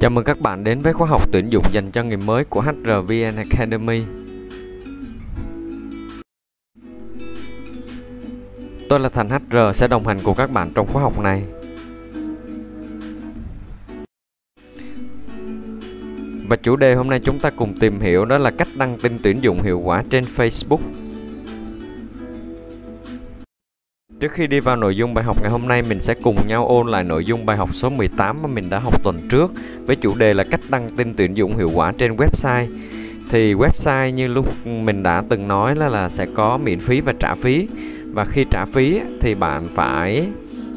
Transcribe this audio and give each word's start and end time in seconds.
Chào 0.00 0.10
mừng 0.10 0.24
các 0.24 0.40
bạn 0.40 0.64
đến 0.64 0.82
với 0.82 0.92
khóa 0.92 1.08
học 1.08 1.32
tuyển 1.32 1.52
dụng 1.52 1.64
dành 1.72 1.90
cho 1.90 2.02
người 2.02 2.16
mới 2.16 2.44
của 2.44 2.60
HRVN 2.60 3.36
Academy. 3.36 4.02
Tôi 8.88 9.00
là 9.00 9.08
Thành 9.08 9.30
HR 9.30 9.56
sẽ 9.74 9.88
đồng 9.88 10.06
hành 10.06 10.20
cùng 10.24 10.36
các 10.36 10.50
bạn 10.50 10.72
trong 10.74 10.86
khóa 10.92 11.02
học 11.02 11.18
này. 11.18 11.42
Và 16.48 16.56
chủ 16.56 16.76
đề 16.76 16.94
hôm 16.94 17.10
nay 17.10 17.20
chúng 17.20 17.38
ta 17.38 17.50
cùng 17.50 17.78
tìm 17.78 18.00
hiểu 18.00 18.24
đó 18.24 18.38
là 18.38 18.50
cách 18.50 18.68
đăng 18.76 18.98
tin 19.02 19.18
tuyển 19.22 19.42
dụng 19.42 19.62
hiệu 19.62 19.80
quả 19.80 20.04
trên 20.10 20.24
Facebook. 20.24 21.07
Trước 24.20 24.32
khi 24.32 24.46
đi 24.46 24.60
vào 24.60 24.76
nội 24.76 24.96
dung 24.96 25.14
bài 25.14 25.24
học 25.24 25.42
ngày 25.42 25.50
hôm 25.50 25.68
nay, 25.68 25.82
mình 25.82 26.00
sẽ 26.00 26.14
cùng 26.14 26.46
nhau 26.46 26.66
ôn 26.66 26.88
lại 26.88 27.04
nội 27.04 27.24
dung 27.24 27.46
bài 27.46 27.56
học 27.56 27.74
số 27.74 27.90
18 27.90 28.42
mà 28.42 28.48
mình 28.48 28.70
đã 28.70 28.78
học 28.78 29.04
tuần 29.04 29.28
trước 29.28 29.52
với 29.86 29.96
chủ 29.96 30.14
đề 30.14 30.34
là 30.34 30.44
cách 30.44 30.60
đăng 30.68 30.88
tin 30.88 31.14
tuyển 31.16 31.36
dụng 31.36 31.56
hiệu 31.56 31.70
quả 31.74 31.92
trên 31.98 32.16
website. 32.16 32.66
Thì 33.30 33.54
website 33.54 34.10
như 34.10 34.26
lúc 34.26 34.66
mình 34.66 35.02
đã 35.02 35.22
từng 35.28 35.48
nói 35.48 35.76
là 35.76 35.88
là 35.88 36.08
sẽ 36.08 36.26
có 36.34 36.58
miễn 36.58 36.80
phí 36.80 37.00
và 37.00 37.12
trả 37.20 37.34
phí. 37.34 37.68
Và 38.12 38.24
khi 38.24 38.44
trả 38.50 38.64
phí 38.64 39.00
thì 39.20 39.34
bạn 39.34 39.68
phải 39.68 40.26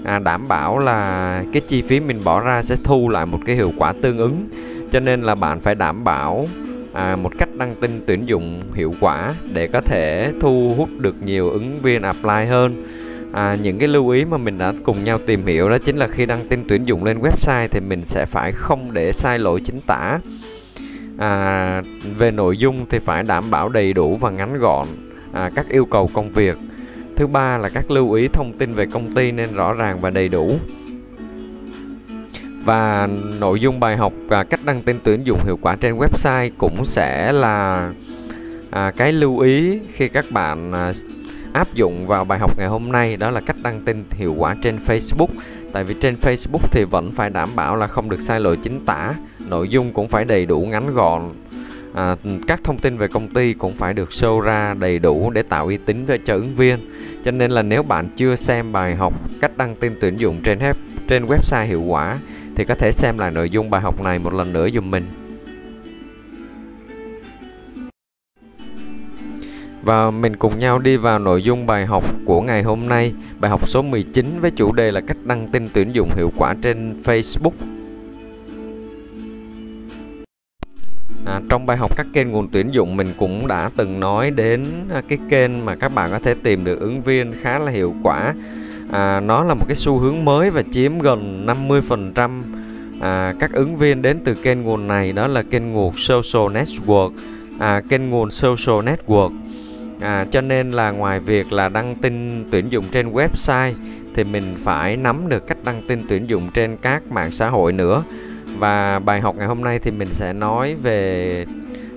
à, 0.04 0.20
đảm 0.20 0.48
bảo 0.48 0.80
là 0.80 1.44
cái 1.54 1.62
chi 1.68 1.82
phí 1.82 2.00
mình 2.00 2.24
bỏ 2.24 2.42
ra 2.42 2.62
sẽ 2.62 2.76
thu 2.84 3.10
lại 3.10 3.26
một 3.26 3.40
cái 3.46 3.56
hiệu 3.56 3.72
quả 3.78 3.94
tương 4.02 4.18
ứng. 4.18 4.50
Cho 4.92 5.00
nên 5.00 5.22
là 5.22 5.36
bạn 5.36 5.60
phải 5.60 5.76
đảm 5.76 6.04
bảo 6.04 6.48
à, 6.94 7.16
một 7.16 7.32
cách 7.38 7.50
đăng 7.58 7.76
tin 7.82 8.04
tuyển 8.08 8.26
dụng 8.26 8.62
hiệu 8.74 8.96
quả 9.00 9.36
để 9.54 9.68
có 9.68 9.82
thể 9.82 10.32
thu 10.40 10.74
hút 10.78 10.90
được 10.98 11.16
nhiều 11.24 11.50
ứng 11.50 11.82
viên 11.82 12.02
apply 12.02 12.46
hơn 12.50 12.84
à, 13.34 13.56
những 13.56 13.80
cái 13.80 13.88
lưu 13.88 14.10
ý 14.10 14.26
mà 14.26 14.38
mình 14.38 14.58
đã 14.58 14.74
cùng 14.84 15.04
nhau 15.04 15.20
tìm 15.26 15.46
hiểu 15.46 15.70
đó 15.70 15.78
chính 15.78 15.98
là 15.98 16.08
khi 16.08 16.26
đăng 16.26 16.48
tin 16.48 16.64
tuyển 16.68 16.86
dụng 16.86 17.04
lên 17.04 17.20
website 17.20 17.68
thì 17.72 17.80
mình 17.80 18.06
sẽ 18.06 18.26
phải 18.26 18.52
không 18.52 18.94
để 18.94 19.12
sai 19.12 19.40
lỗi 19.40 19.62
chính 19.64 19.82
tả. 19.82 20.20
À, 21.18 21.84
về 22.18 22.32
nội 22.32 22.58
dung 22.58 22.86
thì 22.90 23.00
phải 23.00 23.24
đảm 23.24 23.52
bảo 23.52 23.70
đầy 23.70 23.94
đủ 23.94 24.16
và 24.16 24.30
ngắn 24.30 24.60
gọn 24.60 24.88
à, 25.34 25.50
các 25.56 25.70
yêu 25.70 25.86
cầu 25.86 26.10
công 26.14 26.32
việc. 26.32 26.58
Thứ 27.16 27.28
ba 27.28 27.58
là 27.58 27.70
các 27.70 27.92
lưu 27.92 28.12
ý 28.14 28.28
thông 28.28 28.54
tin 28.58 28.74
về 28.74 28.86
công 28.86 29.12
ty 29.12 29.32
nên 29.32 29.54
rõ 29.54 29.74
ràng 29.74 30.02
và 30.02 30.10
đầy 30.10 30.30
đủ. 30.30 30.60
Và 32.66 33.08
nội 33.40 33.60
dung 33.60 33.80
bài 33.80 33.98
học 33.98 34.14
à, 34.30 34.44
cách 34.44 34.60
đăng 34.66 34.82
tin 34.82 35.00
tuyển 35.04 35.24
dụng 35.24 35.40
hiệu 35.46 35.58
quả 35.62 35.76
trên 35.76 35.98
website 35.98 36.50
cũng 36.58 36.86
sẽ 36.86 37.32
là 37.32 37.92
à, 38.72 38.92
cái 38.92 39.14
lưu 39.14 39.40
ý 39.40 39.80
khi 39.94 40.08
các 40.08 40.26
bạn 40.32 40.72
à, 40.72 40.92
áp 41.54 41.74
dụng 41.74 42.08
vào 42.08 42.26
bài 42.26 42.40
học 42.40 42.58
ngày 42.58 42.68
hôm 42.68 42.92
nay 42.92 43.18
đó 43.18 43.30
là 43.30 43.42
cách 43.42 43.56
đăng 43.64 43.82
tin 43.86 44.04
hiệu 44.12 44.34
quả 44.38 44.56
trên 44.62 44.78
Facebook. 44.86 45.28
Tại 45.74 45.84
vì 45.84 45.96
trên 46.02 46.16
Facebook 46.22 46.68
thì 46.72 46.84
vẫn 46.84 47.12
phải 47.12 47.30
đảm 47.30 47.56
bảo 47.56 47.76
là 47.76 47.88
không 47.88 48.10
được 48.10 48.20
sai 48.20 48.40
lỗi 48.40 48.58
chính 48.64 48.86
tả 48.86 49.14
nội 49.40 49.70
dung 49.70 49.94
cũng 49.94 50.08
phải 50.08 50.26
đầy 50.26 50.46
đủ 50.46 50.62
ngắn 50.62 50.94
gọn. 50.94 51.22
À, 51.94 52.16
các 52.48 52.64
thông 52.64 52.80
tin 52.80 52.98
về 52.98 53.08
công 53.08 53.28
ty 53.28 53.54
cũng 53.54 53.76
phải 53.76 53.94
được 53.94 54.10
show 54.10 54.40
ra 54.40 54.74
đầy 54.74 55.00
đủ 55.00 55.30
để 55.30 55.44
tạo 55.44 55.66
uy 55.66 55.78
tín 55.78 56.06
cho, 56.06 56.18
cho 56.26 56.34
ứng 56.34 56.56
viên. 56.56 56.80
Cho 57.24 57.32
nên 57.32 57.52
là 57.52 57.62
nếu 57.62 57.84
bạn 57.84 58.10
chưa 58.16 58.36
xem 58.36 58.72
bài 58.72 58.96
học 58.96 59.14
cách 59.42 59.58
đăng 59.58 59.76
tin 59.76 59.96
tuyển 60.02 60.18
dụng 60.18 60.42
trên 60.44 60.60
trên 61.08 61.26
website 61.26 61.66
hiệu 61.66 61.82
quả 61.82 62.18
thì 62.56 62.66
có 62.66 62.76
thể 62.76 62.92
xem 62.92 63.18
lại 63.18 63.32
nội 63.32 63.50
dung 63.50 63.70
bài 63.70 63.82
học 63.82 64.02
này 64.02 64.20
một 64.20 64.34
lần 64.34 64.54
nữa 64.54 64.70
dùm 64.74 64.92
mình. 64.92 65.06
Và 69.84 70.12
mình 70.12 70.36
cùng 70.36 70.60
nhau 70.60 70.80
đi 70.80 70.98
vào 70.98 71.20
nội 71.20 71.44
dung 71.44 71.66
bài 71.66 71.86
học 71.86 72.04
của 72.26 72.42
ngày 72.42 72.64
hôm 72.64 72.88
nay, 72.88 73.14
bài 73.40 73.52
học 73.52 73.68
số 73.68 73.82
19 73.82 74.40
với 74.42 74.52
chủ 74.52 74.72
đề 74.72 74.92
là 74.92 75.02
cách 75.02 75.18
đăng 75.24 75.48
tin 75.48 75.70
tuyển 75.74 75.92
dụng 75.96 76.10
hiệu 76.16 76.32
quả 76.38 76.56
trên 76.62 76.96
Facebook. 77.04 77.52
À, 81.26 81.42
trong 81.50 81.66
bài 81.66 81.78
học 81.78 81.98
các 81.98 82.06
kênh 82.14 82.32
nguồn 82.32 82.48
tuyển 82.52 82.74
dụng 82.74 82.98
mình 82.98 83.14
cũng 83.18 83.48
đã 83.48 83.70
từng 83.78 84.00
nói 84.00 84.32
đến 84.32 84.66
à, 84.94 85.02
cái 85.08 85.18
kênh 85.30 85.66
mà 85.66 85.76
các 85.76 85.90
bạn 85.90 86.12
có 86.12 86.20
thể 86.20 86.36
tìm 86.44 86.64
được 86.64 86.80
ứng 86.80 87.02
viên 87.02 87.34
khá 87.42 87.60
là 87.60 87.72
hiệu 87.72 87.94
quả. 88.04 88.34
À, 88.92 89.20
nó 89.20 89.44
là 89.44 89.54
một 89.54 89.66
cái 89.68 89.76
xu 89.76 89.98
hướng 89.98 90.26
mới 90.26 90.50
và 90.50 90.64
chiếm 90.72 91.00
gần 91.00 91.46
50% 91.46 92.42
à, 93.02 93.34
các 93.40 93.52
ứng 93.54 93.78
viên 93.78 94.02
đến 94.02 94.20
từ 94.26 94.34
kênh 94.34 94.62
nguồn 94.62 94.88
này 94.88 95.14
đó 95.14 95.28
là 95.28 95.44
kênh 95.44 95.72
nguồn 95.72 95.98
social 95.98 96.58
network, 96.58 97.12
à, 97.60 97.82
kênh 97.90 98.10
nguồn 98.10 98.32
social 98.32 98.90
network 98.90 99.32
à, 100.02 100.26
cho 100.32 100.42
nên 100.42 100.72
là 100.72 100.92
ngoài 100.92 101.20
việc 101.20 101.54
là 101.54 101.70
đăng 101.70 101.96
tin 101.96 102.46
tuyển 102.52 102.70
dụng 102.70 102.86
trên 102.92 103.12
website 103.14 103.74
thì 104.14 104.24
mình 104.24 104.56
phải 104.58 104.98
nắm 104.98 105.30
được 105.30 105.48
cách 105.48 105.58
đăng 105.64 105.82
tin 105.88 106.06
tuyển 106.08 106.30
dụng 106.30 106.50
trên 106.54 106.78
các 106.78 107.12
mạng 107.12 107.32
xã 107.32 107.50
hội 107.50 107.74
nữa. 107.74 108.04
Và 108.58 109.00
bài 109.00 109.22
học 109.22 109.36
ngày 109.38 109.48
hôm 109.48 109.62
nay 109.62 109.80
thì 109.80 109.92
mình 109.92 110.14
sẽ 110.14 110.34
nói 110.34 110.76
về 110.76 111.46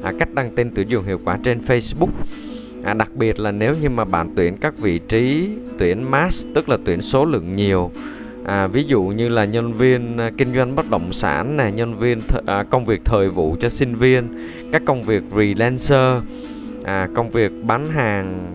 à, 0.02 0.12
cách 0.18 0.34
đăng 0.34 0.54
tin 0.54 0.70
tuyển 0.74 0.88
dụng 0.88 1.04
hiệu 1.04 1.20
quả 1.24 1.38
trên 1.42 1.58
Facebook. 1.58 2.10
À, 2.84 2.94
đặc 2.94 3.10
biệt 3.14 3.40
là 3.40 3.50
nếu 3.50 3.74
như 3.80 3.90
mà 3.90 4.04
bạn 4.04 4.32
tuyển 4.36 4.56
các 4.56 4.78
vị 4.78 4.98
trí 4.98 5.48
tuyển 5.78 6.10
mass 6.10 6.48
tức 6.54 6.68
là 6.68 6.76
tuyển 6.84 7.00
số 7.00 7.24
lượng 7.24 7.56
nhiều 7.56 7.90
à, 8.44 8.66
ví 8.66 8.84
dụ 8.84 9.02
như 9.02 9.28
là 9.28 9.44
nhân 9.44 9.72
viên 9.72 10.18
à, 10.18 10.30
kinh 10.38 10.54
doanh 10.54 10.76
bất 10.76 10.90
động 10.90 11.12
sản 11.12 11.56
này 11.56 11.72
nhân 11.72 11.98
viên 11.98 12.20
th- 12.20 12.40
à, 12.46 12.62
công 12.62 12.84
việc 12.84 13.00
thời 13.04 13.28
vụ 13.28 13.56
cho 13.60 13.68
sinh 13.68 13.94
viên 13.94 14.28
các 14.72 14.82
công 14.86 15.02
việc 15.02 15.22
freelancer 15.30 16.20
à, 16.84 17.08
công 17.14 17.30
việc 17.30 17.52
bán 17.62 17.90
hàng 17.90 18.52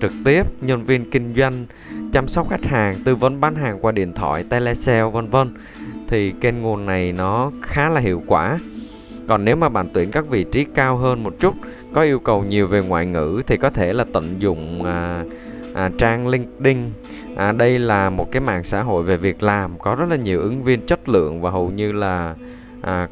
trực 0.00 0.12
tiếp 0.24 0.42
nhân 0.60 0.84
viên 0.84 1.10
kinh 1.10 1.34
doanh 1.36 1.66
chăm 2.12 2.28
sóc 2.28 2.48
khách 2.50 2.64
hàng 2.64 3.02
tư 3.04 3.14
vấn 3.14 3.40
bán 3.40 3.54
hàng 3.54 3.78
qua 3.80 3.92
điện 3.92 4.12
thoại 4.12 4.44
telesale 4.50 5.10
vân 5.10 5.28
vân. 5.28 5.54
Thì 6.08 6.32
kênh 6.40 6.62
nguồn 6.62 6.86
này 6.86 7.12
nó 7.12 7.50
khá 7.62 7.88
là 7.88 8.00
hiệu 8.00 8.22
quả. 8.26 8.58
Còn 9.28 9.44
nếu 9.44 9.56
mà 9.56 9.68
bạn 9.68 9.88
tuyển 9.94 10.10
các 10.10 10.28
vị 10.28 10.44
trí 10.44 10.64
cao 10.64 10.96
hơn 10.96 11.22
một 11.22 11.34
chút 11.40 11.54
có 11.94 12.02
yêu 12.02 12.18
cầu 12.18 12.44
nhiều 12.44 12.66
về 12.66 12.80
ngoại 12.80 13.06
ngữ 13.06 13.42
thì 13.46 13.56
có 13.56 13.70
thể 13.70 13.92
là 13.92 14.04
tận 14.12 14.36
dụng 14.38 14.84
à, 14.84 15.24
à, 15.74 15.90
trang 15.98 16.28
LinkedIn. 16.28 16.78
À, 17.36 17.52
đây 17.52 17.78
là 17.78 18.10
một 18.10 18.32
cái 18.32 18.40
mạng 18.40 18.64
xã 18.64 18.82
hội 18.82 19.02
về 19.02 19.16
việc 19.16 19.42
làm 19.42 19.78
có 19.78 19.94
rất 19.94 20.06
là 20.10 20.16
nhiều 20.16 20.40
ứng 20.40 20.62
viên 20.62 20.86
chất 20.86 21.08
lượng 21.08 21.40
và 21.40 21.50
hầu 21.50 21.70
như 21.70 21.92
là 21.92 22.34
à, 22.82 23.08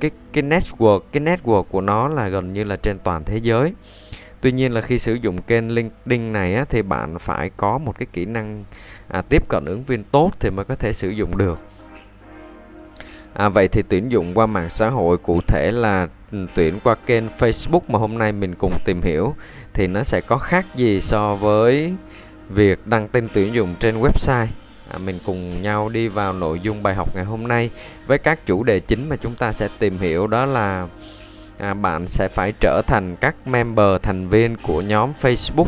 cái 0.00 0.10
cái 0.32 0.42
network 0.42 1.00
cái 1.12 1.22
network 1.22 1.62
của 1.62 1.80
nó 1.80 2.08
là 2.08 2.28
gần 2.28 2.52
như 2.52 2.64
là 2.64 2.76
trên 2.76 2.98
toàn 2.98 3.24
thế 3.24 3.36
giới. 3.36 3.72
Tuy 4.40 4.52
nhiên 4.52 4.72
là 4.72 4.80
khi 4.80 4.98
sử 4.98 5.14
dụng 5.14 5.42
kênh 5.42 5.74
LinkedIn 5.74 6.32
này 6.32 6.54
á, 6.54 6.64
thì 6.68 6.82
bạn 6.82 7.18
phải 7.18 7.50
có 7.56 7.78
một 7.78 7.98
cái 7.98 8.06
kỹ 8.12 8.24
năng 8.24 8.64
à, 9.08 9.22
tiếp 9.22 9.48
cận 9.48 9.64
ứng 9.64 9.84
viên 9.84 10.04
tốt 10.04 10.30
thì 10.40 10.50
mới 10.50 10.64
có 10.64 10.74
thể 10.74 10.92
sử 10.92 11.08
dụng 11.08 11.36
được. 11.36 11.60
À, 13.32 13.48
vậy 13.48 13.68
thì 13.68 13.82
tuyển 13.88 14.12
dụng 14.12 14.34
qua 14.34 14.46
mạng 14.46 14.68
xã 14.68 14.88
hội 14.88 15.18
cụ 15.18 15.40
thể 15.46 15.72
là 15.72 16.08
ừ, 16.32 16.46
tuyển 16.54 16.80
qua 16.84 16.94
kênh 16.94 17.26
Facebook 17.28 17.80
mà 17.88 17.98
hôm 17.98 18.18
nay 18.18 18.32
mình 18.32 18.54
cùng 18.54 18.72
tìm 18.84 19.02
hiểu 19.02 19.34
thì 19.72 19.86
nó 19.86 20.02
sẽ 20.02 20.20
có 20.20 20.38
khác 20.38 20.66
gì 20.76 21.00
so 21.00 21.34
với 21.34 21.94
việc 22.48 22.86
đăng 22.86 23.08
tin 23.08 23.28
tuyển 23.32 23.54
dụng 23.54 23.74
trên 23.80 24.00
website 24.00 24.46
à, 24.90 24.98
mình 24.98 25.18
cùng 25.26 25.62
nhau 25.62 25.88
đi 25.88 26.08
vào 26.08 26.32
nội 26.32 26.60
dung 26.62 26.82
bài 26.82 26.94
học 26.94 27.14
ngày 27.14 27.24
hôm 27.24 27.48
nay 27.48 27.70
với 28.06 28.18
các 28.18 28.46
chủ 28.46 28.62
đề 28.62 28.80
chính 28.80 29.08
mà 29.08 29.16
chúng 29.16 29.34
ta 29.34 29.52
sẽ 29.52 29.68
tìm 29.78 29.98
hiểu 29.98 30.26
đó 30.26 30.46
là 30.46 30.86
à, 31.58 31.74
bạn 31.74 32.06
sẽ 32.08 32.28
phải 32.28 32.52
trở 32.60 32.82
thành 32.86 33.16
các 33.16 33.46
member 33.46 34.02
thành 34.02 34.28
viên 34.28 34.56
của 34.56 34.80
nhóm 34.80 35.12
Facebook. 35.20 35.66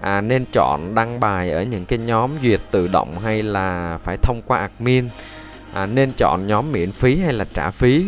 À, 0.00 0.20
nên 0.20 0.44
chọn 0.52 0.94
đăng 0.94 1.20
bài 1.20 1.50
ở 1.50 1.62
những 1.62 1.84
cái 1.84 1.98
nhóm 1.98 2.30
duyệt 2.42 2.60
tự 2.70 2.88
động 2.88 3.18
hay 3.18 3.42
là 3.42 3.98
phải 4.02 4.16
thông 4.16 4.42
qua 4.46 4.58
admin. 4.58 5.08
À, 5.72 5.86
nên 5.86 6.12
chọn 6.16 6.46
nhóm 6.46 6.72
miễn 6.72 6.92
phí 6.92 7.16
hay 7.16 7.32
là 7.32 7.44
trả 7.54 7.70
phí. 7.70 8.04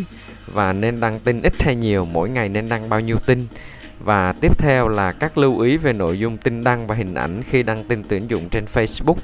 Và 0.47 0.73
nên 0.73 1.01
đăng 1.01 1.21
tin 1.21 1.43
ít 1.43 1.63
hay 1.63 1.75
nhiều 1.75 2.05
mỗi 2.05 2.29
ngày 2.31 2.49
nên 2.49 2.69
đăng 2.69 2.89
bao 2.89 3.01
nhiêu 3.01 3.17
tin. 3.27 3.47
Và 4.01 4.33
tiếp 4.33 4.59
theo 4.59 4.89
là 4.89 5.13
các 5.13 5.39
lưu 5.39 5.61
ý 5.61 5.77
về 5.77 5.93
nội 5.93 6.19
dung 6.19 6.37
tin 6.37 6.65
đăng 6.65 6.87
và 6.87 6.95
hình 6.95 7.15
ảnh 7.15 7.43
khi 7.51 7.63
đăng 7.63 7.85
tin 7.85 8.03
tuyển 8.09 8.31
dụng 8.31 8.49
trên 8.49 8.65
Facebook. 8.65 9.17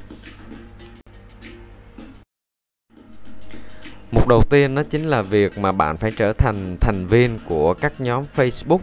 Mục 4.11 4.27
đầu 4.27 4.43
tiên 4.49 4.75
đó 4.75 4.83
chính 4.89 5.03
là 5.03 5.21
việc 5.21 5.57
mà 5.57 5.71
bạn 5.71 5.97
phải 5.97 6.11
trở 6.11 6.33
thành 6.33 6.77
thành 6.81 7.07
viên 7.07 7.39
của 7.45 7.73
các 7.73 7.93
nhóm 7.99 8.23
Facebook. 8.35 8.79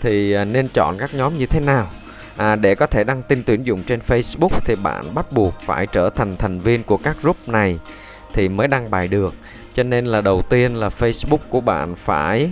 Thì 0.00 0.32
à, 0.32 0.44
nên 0.44 0.68
chọn 0.68 0.98
các 0.98 1.14
nhóm 1.14 1.38
như 1.38 1.46
thế 1.46 1.60
nào? 1.60 1.90
À, 2.36 2.56
để 2.56 2.74
có 2.74 2.86
thể 2.86 3.04
đăng 3.04 3.22
tin 3.22 3.42
tuyển 3.46 3.66
dụng 3.66 3.82
trên 3.82 4.00
Facebook 4.00 4.60
thì 4.64 4.74
bạn 4.76 5.14
bắt 5.14 5.32
buộc 5.32 5.54
phải 5.60 5.86
trở 5.86 6.10
thành 6.10 6.36
thành 6.36 6.60
viên 6.60 6.82
của 6.82 6.96
các 6.96 7.16
group 7.22 7.36
này 7.48 7.78
thì 8.32 8.48
mới 8.48 8.68
đăng 8.68 8.90
bài 8.90 9.08
được. 9.08 9.34
Cho 9.74 9.82
nên 9.82 10.06
là 10.06 10.20
đầu 10.20 10.42
tiên 10.42 10.76
là 10.76 10.88
Facebook 10.88 11.38
của 11.48 11.60
bạn 11.60 11.96
phải 11.96 12.50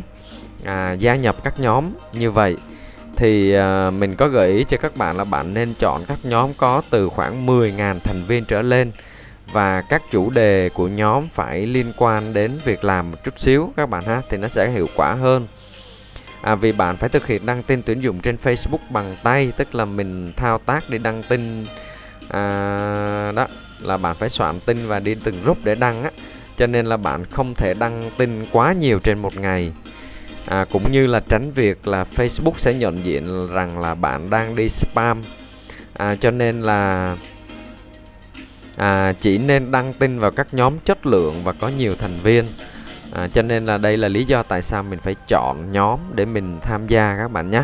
à, 0.65 0.93
gia 0.93 1.15
nhập 1.15 1.37
các 1.45 1.61
nhóm 1.61 1.85
như 2.13 2.31
vậy. 2.31 2.57
Thì 3.17 3.53
à, 3.53 3.91
mình 3.91 4.15
có 4.15 4.29
gợi 4.29 4.53
ý 4.53 4.65
cho 4.65 4.77
các 4.77 4.97
bạn 4.97 5.17
là 5.17 5.25
bạn 5.25 5.55
nên 5.55 5.75
chọn 5.79 6.05
các 6.05 6.19
nhóm 6.23 6.55
có 6.55 6.83
từ 6.91 7.09
khoảng 7.09 7.47
10.000 7.47 7.99
thành 7.99 8.25
viên 8.25 8.45
trở 8.45 8.63
lên 8.63 8.93
và 9.53 9.81
các 9.81 10.03
chủ 10.11 10.31
đề 10.31 10.69
của 10.69 10.89
nhóm 10.89 11.29
phải 11.29 11.67
liên 11.67 11.93
quan 11.97 12.33
đến 12.33 12.59
việc 12.65 12.85
làm 12.85 13.11
một 13.11 13.17
chút 13.25 13.39
xíu 13.39 13.73
các 13.77 13.91
bạn 13.91 14.05
ha 14.05 14.23
thì 14.31 14.37
nó 14.37 14.49
sẽ 14.49 14.71
hiệu 14.71 14.89
quả 14.97 15.15
hơn. 15.15 15.47
À, 16.43 16.55
vì 16.55 16.73
bạn 16.73 16.97
phải 16.97 17.09
thực 17.09 17.27
hiện 17.27 17.47
đăng 17.47 17.63
tin 17.63 17.83
tuyển 17.83 18.01
dụng 18.01 18.21
trên 18.21 18.37
Facebook 18.37 18.91
bằng 18.91 19.17
tay 19.23 19.53
tức 19.57 19.75
là 19.75 19.85
mình 19.85 20.33
thao 20.37 20.59
tác 20.59 20.91
để 20.91 20.99
đăng 20.99 21.23
tin. 21.29 21.67
À, 22.29 23.33
đó 23.33 23.47
là 23.81 23.97
bạn 23.97 24.17
phải 24.17 24.29
soạn 24.29 24.61
tin 24.61 24.87
và 24.87 25.01
đi 25.01 25.15
từng 25.15 25.43
group 25.43 25.59
để 25.65 25.75
đăng 25.75 26.05
á. 26.05 26.11
Cho 26.57 26.67
nên 26.67 26.87
là 26.87 26.97
bạn 26.97 27.25
không 27.25 27.55
thể 27.55 27.75
đăng 27.75 28.11
tin 28.19 28.47
quá 28.53 28.73
nhiều 28.73 28.99
trên 28.99 29.19
một 29.19 29.37
ngày. 29.37 29.73
À, 30.47 30.65
cũng 30.71 30.93
như 30.93 31.07
là 31.07 31.21
tránh 31.29 31.51
việc 31.51 31.89
là 31.89 32.05
Facebook 32.17 32.53
sẽ 32.57 32.75
nhận 32.75 33.05
diện 33.05 33.49
rằng 33.53 33.81
là 33.81 33.95
bạn 33.95 34.31
đang 34.31 34.57
đi 34.57 34.69
spam. 34.69 35.25
À, 35.95 36.15
cho 36.15 36.31
nên 36.31 36.61
là 36.61 37.17
à, 38.77 39.13
chỉ 39.21 39.39
nên 39.39 39.71
đăng 39.71 39.93
tin 39.93 40.19
vào 40.19 40.31
các 40.31 40.47
nhóm 40.53 40.79
chất 40.79 41.07
lượng 41.07 41.45
và 41.45 41.53
có 41.53 41.69
nhiều 41.69 41.95
thành 41.99 42.21
viên. 42.23 42.49
À, 43.13 43.29
cho 43.29 43.43
nên 43.43 43.67
là 43.67 43.79
đây 43.79 43.97
là 43.97 44.09
lý 44.09 44.25
do 44.25 44.43
tại 44.43 44.63
sao 44.63 44.83
mình 44.83 44.99
phải 44.99 45.17
chọn 45.29 45.73
nhóm 45.73 46.01
để 46.15 46.25
mình 46.25 46.59
tham 46.63 46.87
gia 46.87 47.17
các 47.19 47.31
bạn 47.31 47.51
nhé. 47.51 47.63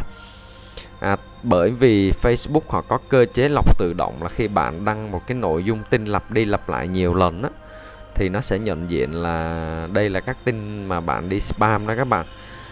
À, 1.00 1.16
bởi 1.42 1.70
vì 1.70 2.10
Facebook 2.10 2.60
họ 2.68 2.80
có 2.80 2.98
cơ 3.08 3.26
chế 3.32 3.48
lọc 3.48 3.78
tự 3.78 3.92
động 3.92 4.22
là 4.22 4.28
khi 4.28 4.48
bạn 4.48 4.84
đăng 4.84 5.10
một 5.10 5.26
cái 5.26 5.36
nội 5.36 5.64
dung 5.64 5.82
tin 5.90 6.04
lặp 6.04 6.30
đi 6.30 6.44
lặp 6.44 6.68
lại 6.68 6.88
nhiều 6.88 7.14
lần 7.14 7.42
á 7.42 7.50
thì 8.14 8.28
nó 8.28 8.40
sẽ 8.40 8.58
nhận 8.58 8.90
diện 8.90 9.22
là 9.22 9.88
đây 9.92 10.10
là 10.10 10.20
các 10.20 10.36
tin 10.44 10.86
mà 10.86 11.00
bạn 11.00 11.28
đi 11.28 11.40
spam 11.40 11.86
đó 11.86 11.94
các 11.96 12.04
bạn. 12.04 12.26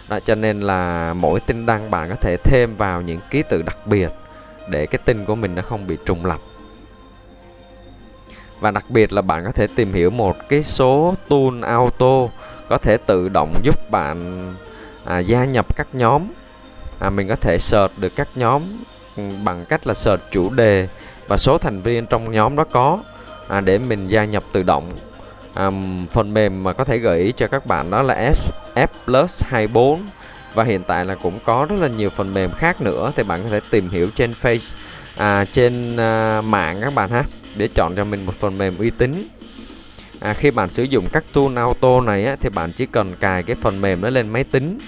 Đó, 0.09 0.19
cho 0.19 0.35
nên 0.35 0.59
là 0.61 1.13
mỗi 1.13 1.39
tin 1.39 1.65
đăng 1.65 1.91
bạn 1.91 2.09
có 2.09 2.15
thể 2.15 2.37
thêm 2.43 2.75
vào 2.75 3.01
những 3.01 3.19
ký 3.29 3.43
tự 3.49 3.61
đặc 3.61 3.77
biệt 3.85 4.09
để 4.69 4.85
cái 4.85 4.99
tin 5.05 5.25
của 5.25 5.35
mình 5.35 5.55
nó 5.55 5.61
không 5.61 5.87
bị 5.87 5.97
trùng 6.05 6.25
lặp 6.25 6.39
và 8.59 8.71
đặc 8.71 8.85
biệt 8.89 9.13
là 9.13 9.21
bạn 9.21 9.45
có 9.45 9.51
thể 9.51 9.67
tìm 9.67 9.93
hiểu 9.93 10.09
một 10.09 10.49
cái 10.49 10.63
số 10.63 11.15
tool 11.29 11.63
auto 11.63 12.27
có 12.69 12.77
thể 12.77 12.97
tự 12.97 13.29
động 13.29 13.53
giúp 13.63 13.91
bạn 13.91 14.47
à, 15.05 15.19
gia 15.19 15.45
nhập 15.45 15.75
các 15.75 15.87
nhóm. 15.93 16.23
À, 16.99 17.09
mình 17.09 17.27
có 17.27 17.35
thể 17.35 17.57
search 17.59 17.99
được 17.99 18.15
các 18.15 18.27
nhóm 18.35 18.63
ừ, 19.17 19.23
bằng 19.43 19.65
cách 19.65 19.87
là 19.87 19.93
search 19.93 20.21
chủ 20.31 20.49
đề 20.49 20.87
và 21.27 21.37
số 21.37 21.57
thành 21.57 21.81
viên 21.81 22.05
trong 22.05 22.31
nhóm 22.31 22.55
đó 22.55 22.63
có 22.71 22.99
à, 23.47 23.59
để 23.59 23.77
mình 23.77 24.07
gia 24.07 24.23
nhập 24.23 24.43
tự 24.51 24.63
động. 24.63 24.91
À, 25.53 25.71
phần 26.11 26.33
mềm 26.33 26.63
mà 26.63 26.73
có 26.73 26.83
thể 26.83 26.97
gợi 26.97 27.19
ý 27.19 27.31
cho 27.31 27.47
các 27.47 27.65
bạn 27.65 27.91
đó 27.91 28.01
là 28.01 28.31
F, 28.31 28.51
F 28.75 28.87
Plus 29.05 29.43
24 29.43 30.01
và 30.53 30.63
hiện 30.63 30.83
tại 30.83 31.05
là 31.05 31.15
cũng 31.15 31.39
có 31.45 31.65
rất 31.69 31.75
là 31.79 31.87
nhiều 31.87 32.09
phần 32.09 32.33
mềm 32.33 32.51
khác 32.51 32.81
nữa 32.81 33.11
thì 33.15 33.23
bạn 33.23 33.43
có 33.43 33.49
thể 33.49 33.59
tìm 33.69 33.89
hiểu 33.89 34.09
trên 34.15 34.33
Face 34.41 34.77
à, 35.17 35.45
trên 35.45 35.97
à, 35.97 36.41
mạng 36.41 36.79
các 36.81 36.93
bạn 36.93 37.09
ha 37.09 37.23
để 37.59 37.67
chọn 37.75 37.95
cho 37.95 38.03
mình 38.03 38.25
một 38.25 38.35
phần 38.35 38.57
mềm 38.57 38.77
uy 38.77 38.89
tín. 38.89 39.27
À, 40.19 40.33
khi 40.33 40.51
bạn 40.51 40.69
sử 40.69 40.83
dụng 40.83 41.07
các 41.11 41.23
tool 41.33 41.57
auto 41.57 42.01
này 42.01 42.25
á, 42.25 42.35
thì 42.41 42.49
bạn 42.49 42.71
chỉ 42.71 42.85
cần 42.85 43.15
cài 43.19 43.43
cái 43.43 43.55
phần 43.55 43.81
mềm 43.81 44.01
đó 44.01 44.09
lên 44.09 44.29
máy 44.29 44.43
tính 44.43 44.79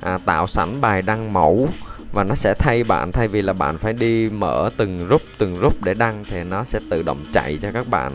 à, 0.00 0.18
tạo 0.24 0.46
sẵn 0.46 0.80
bài 0.80 1.02
đăng 1.02 1.32
mẫu 1.32 1.68
và 2.12 2.24
nó 2.24 2.34
sẽ 2.34 2.54
thay 2.54 2.84
bạn 2.84 3.12
thay 3.12 3.28
vì 3.28 3.42
là 3.42 3.52
bạn 3.52 3.78
phải 3.78 3.92
đi 3.92 4.28
mở 4.28 4.70
từng 4.76 5.06
group 5.06 5.22
từng 5.38 5.58
group 5.58 5.82
để 5.84 5.94
đăng 5.94 6.24
thì 6.30 6.44
nó 6.44 6.64
sẽ 6.64 6.80
tự 6.90 7.02
động 7.02 7.24
chạy 7.32 7.58
cho 7.62 7.72
các 7.72 7.88
bạn. 7.88 8.12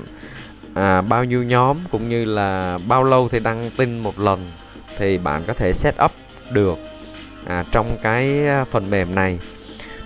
À, 0.74 1.02
bao 1.02 1.24
nhiêu 1.24 1.44
nhóm 1.44 1.78
cũng 1.92 2.10
như 2.10 2.26
là 2.26 2.78
bao 2.88 3.04
lâu 3.04 3.30
thì 3.30 3.40
đăng 3.40 3.72
tin 3.78 4.00
một 4.00 4.20
lần 4.20 4.52
thì 4.98 5.18
bạn 5.18 5.44
có 5.48 5.54
thể 5.54 5.74
set 5.74 5.96
up 6.06 6.12
được 6.52 6.78
à, 7.46 7.66
trong 7.72 7.98
cái 8.02 8.48
à, 8.48 8.66
phần 8.66 8.90
mềm 8.90 9.16
này. 9.16 9.40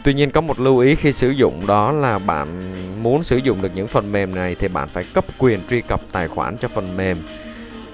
Tuy 0.03 0.13
nhiên 0.13 0.31
có 0.31 0.41
một 0.41 0.59
lưu 0.59 0.77
ý 0.77 0.95
khi 0.95 1.13
sử 1.13 1.29
dụng 1.29 1.67
đó 1.67 1.91
là 1.91 2.19
bạn 2.19 2.73
muốn 3.03 3.23
sử 3.23 3.37
dụng 3.37 3.61
được 3.61 3.71
những 3.75 3.87
phần 3.87 4.11
mềm 4.11 4.35
này 4.35 4.55
thì 4.59 4.67
bạn 4.67 4.89
phải 4.89 5.03
cấp 5.13 5.25
quyền 5.37 5.67
truy 5.67 5.81
cập 5.81 6.01
tài 6.11 6.27
khoản 6.27 6.57
cho 6.57 6.67
phần 6.67 6.97
mềm. 6.97 7.17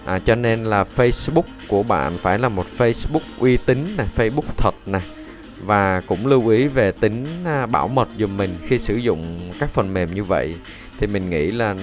À, 0.05 0.19
cho 0.19 0.35
nên 0.35 0.63
là 0.63 0.85
Facebook 0.95 1.43
của 1.67 1.83
bạn 1.83 2.17
phải 2.17 2.39
là 2.39 2.49
một 2.49 2.65
Facebook 2.77 3.19
uy 3.39 3.57
tín 3.57 3.93
này 3.97 4.07
Facebook 4.15 4.51
thật 4.57 4.75
này. 4.85 5.01
Và 5.61 6.01
cũng 6.07 6.27
lưu 6.27 6.47
ý 6.47 6.67
về 6.67 6.91
tính 6.91 7.25
à, 7.45 7.65
bảo 7.65 7.87
mật 7.87 8.09
dùm 8.19 8.37
mình 8.37 8.55
khi 8.65 8.77
sử 8.77 8.95
dụng 8.95 9.51
các 9.59 9.69
phần 9.69 9.93
mềm 9.93 10.13
như 10.13 10.23
vậy. 10.23 10.55
Thì 10.99 11.07
mình 11.07 11.29
nghĩ 11.29 11.51
là 11.51 11.75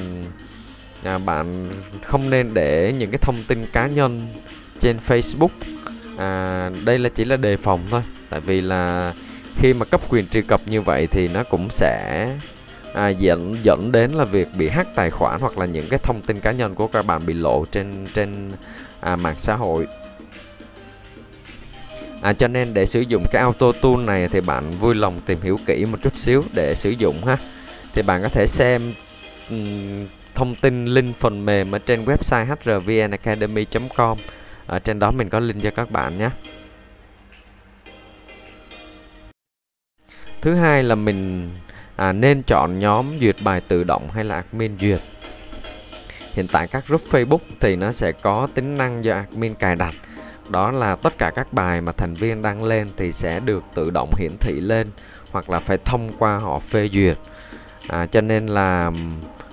à, 1.04 1.18
bạn 1.18 1.70
không 2.02 2.30
nên 2.30 2.54
để 2.54 2.94
những 2.98 3.10
cái 3.10 3.18
thông 3.18 3.44
tin 3.48 3.66
cá 3.72 3.86
nhân 3.86 4.20
trên 4.80 4.96
Facebook. 5.06 5.48
À, 6.18 6.70
đây 6.84 6.98
là 6.98 7.08
chỉ 7.08 7.24
là 7.24 7.36
đề 7.36 7.56
phòng 7.56 7.80
thôi 7.90 8.02
tại 8.30 8.40
vì 8.40 8.60
là 8.60 9.12
khi 9.56 9.74
mà 9.74 9.84
cấp 9.84 10.00
quyền 10.08 10.28
truy 10.28 10.42
cập 10.42 10.60
như 10.66 10.82
vậy 10.82 11.06
thì 11.06 11.28
nó 11.28 11.42
cũng 11.42 11.70
sẽ 11.70 12.28
à, 12.94 13.08
dẫn 13.08 13.56
dẫn 13.62 13.92
đến 13.92 14.10
là 14.10 14.24
việc 14.24 14.48
bị 14.58 14.68
hack 14.68 14.94
tài 14.94 15.10
khoản 15.10 15.40
hoặc 15.40 15.58
là 15.58 15.66
những 15.66 15.88
cái 15.88 15.98
thông 16.02 16.20
tin 16.20 16.40
cá 16.40 16.52
nhân 16.52 16.74
của 16.74 16.86
các 16.86 17.06
bạn 17.06 17.26
bị 17.26 17.34
lộ 17.34 17.64
trên 17.64 18.06
trên 18.14 18.52
à, 19.00 19.16
mạng 19.16 19.38
xã 19.38 19.56
hội. 19.56 19.86
À, 22.22 22.32
cho 22.32 22.48
nên 22.48 22.74
để 22.74 22.86
sử 22.86 23.00
dụng 23.00 23.24
cái 23.32 23.42
auto 23.42 23.72
tool 23.72 23.96
này 23.96 24.28
thì 24.28 24.40
bạn 24.40 24.78
vui 24.78 24.94
lòng 24.94 25.20
tìm 25.26 25.40
hiểu 25.42 25.58
kỹ 25.66 25.86
một 25.86 25.98
chút 26.02 26.16
xíu 26.16 26.44
để 26.52 26.74
sử 26.74 26.90
dụng 26.90 27.24
ha. 27.24 27.36
Thì 27.94 28.02
bạn 28.02 28.22
có 28.22 28.28
thể 28.28 28.46
xem 28.46 28.94
um, 29.50 30.06
thông 30.34 30.54
tin 30.54 30.84
link 30.84 31.16
phần 31.16 31.44
mềm 31.44 31.74
ở 31.74 31.78
trên 31.78 32.04
website 32.04 32.56
hrvnacademy.com 32.64 34.18
ở 34.66 34.78
trên 34.78 34.98
đó 34.98 35.10
mình 35.10 35.28
có 35.28 35.40
link 35.40 35.62
cho 35.62 35.70
các 35.70 35.90
bạn 35.90 36.18
nhé. 36.18 36.30
Thứ 40.46 40.54
hai 40.54 40.82
là 40.82 40.94
mình 40.94 41.50
à, 41.96 42.12
nên 42.12 42.42
chọn 42.42 42.78
nhóm 42.78 43.20
duyệt 43.20 43.36
bài 43.42 43.60
tự 43.68 43.84
động 43.84 44.08
hay 44.12 44.24
là 44.24 44.34
admin 44.34 44.78
duyệt. 44.80 45.00
Hiện 46.32 46.48
tại 46.52 46.66
các 46.66 46.86
group 46.86 47.00
Facebook 47.10 47.38
thì 47.60 47.76
nó 47.76 47.92
sẽ 47.92 48.12
có 48.12 48.48
tính 48.54 48.76
năng 48.76 49.04
do 49.04 49.14
admin 49.14 49.54
cài 49.54 49.76
đặt. 49.76 49.94
Đó 50.48 50.70
là 50.70 50.96
tất 50.96 51.18
cả 51.18 51.30
các 51.34 51.52
bài 51.52 51.80
mà 51.80 51.92
thành 51.92 52.14
viên 52.14 52.42
đăng 52.42 52.64
lên 52.64 52.88
thì 52.96 53.12
sẽ 53.12 53.40
được 53.40 53.64
tự 53.74 53.90
động 53.90 54.10
hiển 54.18 54.36
thị 54.40 54.52
lên 54.60 54.86
hoặc 55.30 55.50
là 55.50 55.58
phải 55.58 55.78
thông 55.84 56.12
qua 56.18 56.38
họ 56.38 56.58
phê 56.58 56.88
duyệt. 56.92 57.18
À, 57.88 58.06
cho 58.06 58.20
nên 58.20 58.46
là 58.46 58.90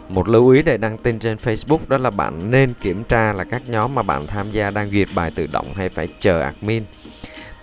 một 0.10 0.30
lưu 0.30 0.50
ý 0.50 0.62
để 0.62 0.78
đăng 0.78 0.98
tin 0.98 1.20
trên 1.20 1.38
Facebook 1.38 1.80
đó 1.88 1.98
là 1.98 2.10
bạn 2.10 2.52
nên 2.52 2.74
kiểm 2.82 3.04
tra 3.04 3.34
là 3.34 3.44
các 3.44 3.70
nhóm 3.70 3.96
mà 3.96 4.02
bạn 4.02 4.28
tham 4.28 4.52
gia 4.52 4.72
đang 4.72 4.92
duyệt 4.92 5.08
bài 5.16 5.32
tự 5.36 5.48
động 5.48 5.74
hay 5.74 5.90
phải 5.90 6.08
chờ 6.20 6.42
admin. 6.42 6.84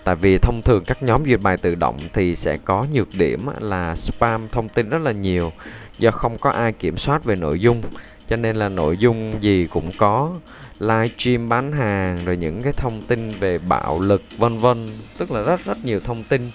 Tại 0.03 0.15
vì 0.15 0.37
thông 0.37 0.61
thường 0.61 0.83
các 0.87 1.03
nhóm 1.03 1.25
duyệt 1.25 1.41
bài 1.41 1.57
tự 1.57 1.75
động 1.75 1.99
thì 2.13 2.35
sẽ 2.35 2.57
có 2.57 2.85
nhược 2.93 3.07
điểm 3.17 3.47
là 3.59 3.95
spam 3.95 4.47
thông 4.51 4.69
tin 4.69 4.89
rất 4.89 5.01
là 5.01 5.11
nhiều 5.11 5.51
do 5.97 6.11
không 6.11 6.37
có 6.37 6.49
ai 6.49 6.71
kiểm 6.71 6.97
soát 6.97 7.23
về 7.23 7.35
nội 7.35 7.59
dung. 7.59 7.81
Cho 8.27 8.35
nên 8.35 8.55
là 8.55 8.69
nội 8.69 8.97
dung 8.97 9.33
gì 9.41 9.67
cũng 9.71 9.91
có 9.97 10.31
livestream 10.79 11.49
bán 11.49 11.71
hàng 11.71 12.25
rồi 12.25 12.37
những 12.37 12.63
cái 12.63 12.73
thông 12.73 13.01
tin 13.07 13.39
về 13.39 13.57
bạo 13.57 13.99
lực 13.99 14.23
vân 14.37 14.59
vân 14.59 14.99
tức 15.17 15.31
là 15.31 15.41
rất 15.41 15.65
rất 15.65 15.85
nhiều 15.85 15.99
thông 15.99 16.23
tin 16.23 16.51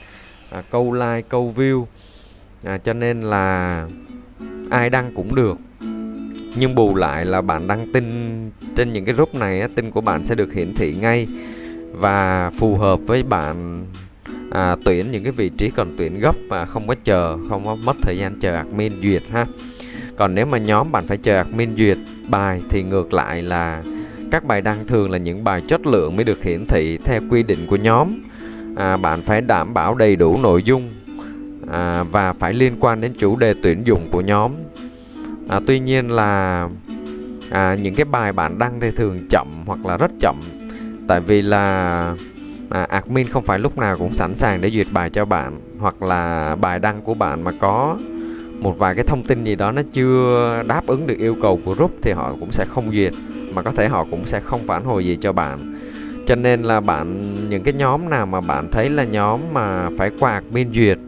à, 0.50 0.62
câu 0.70 0.92
like 0.92 1.22
câu 1.28 1.52
view. 1.56 1.84
À, 2.64 2.78
cho 2.78 2.92
nên 2.92 3.20
là 3.20 3.86
ai 4.70 4.90
đăng 4.90 5.14
cũng 5.14 5.34
được. 5.34 5.58
Nhưng 6.58 6.74
bù 6.74 6.94
lại 6.94 7.26
là 7.26 7.40
bạn 7.40 7.66
đăng 7.66 7.92
tin 7.92 8.36
trên 8.76 8.92
những 8.92 9.04
cái 9.04 9.14
group 9.14 9.34
này 9.34 9.68
tin 9.74 9.90
của 9.90 10.00
bạn 10.00 10.24
sẽ 10.24 10.34
được 10.34 10.52
hiển 10.52 10.74
thị 10.74 10.94
ngay 10.94 11.26
và 11.96 12.50
phù 12.50 12.76
hợp 12.76 13.00
với 13.06 13.22
bạn 13.22 13.86
à, 14.50 14.76
tuyển 14.84 15.10
những 15.10 15.22
cái 15.22 15.32
vị 15.32 15.48
trí 15.48 15.70
cần 15.70 15.94
tuyển 15.98 16.20
gấp 16.20 16.34
và 16.48 16.64
không 16.64 16.88
có 16.88 16.94
chờ 17.04 17.38
không 17.48 17.64
có 17.64 17.74
mất 17.74 17.96
thời 18.02 18.18
gian 18.18 18.40
chờ 18.40 18.56
admin 18.56 19.02
duyệt 19.02 19.22
ha. 19.30 19.46
Còn 20.16 20.34
nếu 20.34 20.46
mà 20.46 20.58
nhóm 20.58 20.92
bạn 20.92 21.06
phải 21.06 21.16
chờ 21.16 21.36
admin 21.36 21.76
duyệt 21.76 21.98
bài 22.28 22.62
thì 22.70 22.82
ngược 22.82 23.12
lại 23.12 23.42
là 23.42 23.82
các 24.30 24.44
bài 24.44 24.60
đăng 24.60 24.86
thường 24.86 25.10
là 25.10 25.18
những 25.18 25.44
bài 25.44 25.62
chất 25.68 25.86
lượng 25.86 26.16
mới 26.16 26.24
được 26.24 26.42
hiển 26.42 26.66
thị 26.66 26.98
theo 27.04 27.20
quy 27.30 27.42
định 27.42 27.66
của 27.66 27.76
nhóm. 27.76 28.08
À, 28.76 28.96
bạn 28.96 29.22
phải 29.22 29.40
đảm 29.40 29.74
bảo 29.74 29.94
đầy 29.94 30.16
đủ 30.16 30.38
nội 30.38 30.62
dung 30.62 30.90
à, 31.70 32.02
và 32.02 32.32
phải 32.32 32.54
liên 32.54 32.76
quan 32.80 33.00
đến 33.00 33.12
chủ 33.18 33.36
đề 33.36 33.54
tuyển 33.62 33.82
dụng 33.86 34.08
của 34.10 34.20
nhóm. 34.20 34.52
À, 35.48 35.60
tuy 35.66 35.78
nhiên 35.78 36.10
là 36.10 36.68
à, 37.50 37.74
những 37.74 37.94
cái 37.94 38.04
bài 38.04 38.32
bạn 38.32 38.58
đăng 38.58 38.80
thì 38.80 38.90
thường 38.90 39.26
chậm 39.30 39.62
hoặc 39.66 39.86
là 39.86 39.96
rất 39.96 40.10
chậm 40.20 40.40
tại 41.08 41.20
vì 41.20 41.42
là 41.42 42.14
à, 42.70 42.86
admin 42.90 43.28
không 43.28 43.44
phải 43.44 43.58
lúc 43.58 43.78
nào 43.78 43.98
cũng 43.98 44.14
sẵn 44.14 44.34
sàng 44.34 44.60
để 44.60 44.70
duyệt 44.70 44.86
bài 44.92 45.10
cho 45.10 45.24
bạn 45.24 45.60
hoặc 45.78 46.02
là 46.02 46.56
bài 46.60 46.78
đăng 46.78 47.02
của 47.02 47.14
bạn 47.14 47.44
mà 47.44 47.52
có 47.60 47.96
một 48.60 48.78
vài 48.78 48.94
cái 48.94 49.04
thông 49.04 49.22
tin 49.22 49.44
gì 49.44 49.54
đó 49.54 49.72
nó 49.72 49.82
chưa 49.92 50.62
đáp 50.66 50.86
ứng 50.86 51.06
được 51.06 51.18
yêu 51.18 51.36
cầu 51.42 51.60
của 51.64 51.74
group 51.74 51.92
thì 52.02 52.12
họ 52.12 52.34
cũng 52.40 52.52
sẽ 52.52 52.64
không 52.68 52.92
duyệt 52.92 53.12
mà 53.52 53.62
có 53.62 53.70
thể 53.70 53.88
họ 53.88 54.06
cũng 54.10 54.26
sẽ 54.26 54.40
không 54.40 54.66
phản 54.66 54.84
hồi 54.84 55.04
gì 55.04 55.16
cho 55.16 55.32
bạn. 55.32 55.74
Cho 56.26 56.34
nên 56.34 56.62
là 56.62 56.80
bạn 56.80 57.36
những 57.48 57.62
cái 57.62 57.74
nhóm 57.74 58.10
nào 58.10 58.26
mà 58.26 58.40
bạn 58.40 58.68
thấy 58.72 58.90
là 58.90 59.04
nhóm 59.04 59.40
mà 59.52 59.88
phải 59.98 60.10
qua 60.20 60.32
admin 60.32 60.72
duyệt 60.72 60.98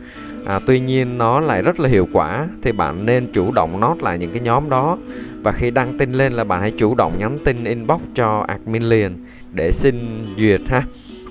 à, 0.49 0.61
tuy 0.67 0.81
nhiên 0.81 1.19
nó 1.19 1.41
lại 1.41 1.63
rất 1.63 1.81
là 1.81 1.89
hiệu 1.89 2.09
quả 2.13 2.47
thì 2.63 2.73
bạn 2.73 3.07
nên 3.07 3.27
chủ 3.33 3.53
động 3.53 3.81
nốt 3.81 4.03
lại 4.03 4.19
những 4.19 4.31
cái 4.31 4.41
nhóm 4.41 4.71
đó. 4.71 4.99
Và 5.43 5.53
khi 5.53 5.71
đăng 5.71 5.99
tin 5.99 6.13
lên 6.13 6.33
là 6.33 6.45
bạn 6.45 6.61
hãy 6.61 6.73
chủ 6.79 6.95
động 6.95 7.19
nhắn 7.19 7.39
tin 7.45 7.65
inbox 7.65 8.01
cho 8.15 8.45
admin 8.49 8.83
liền 8.83 9.13
để 9.59 9.73
xin 9.73 10.27
duyệt 10.39 10.61
ha. 10.69 10.83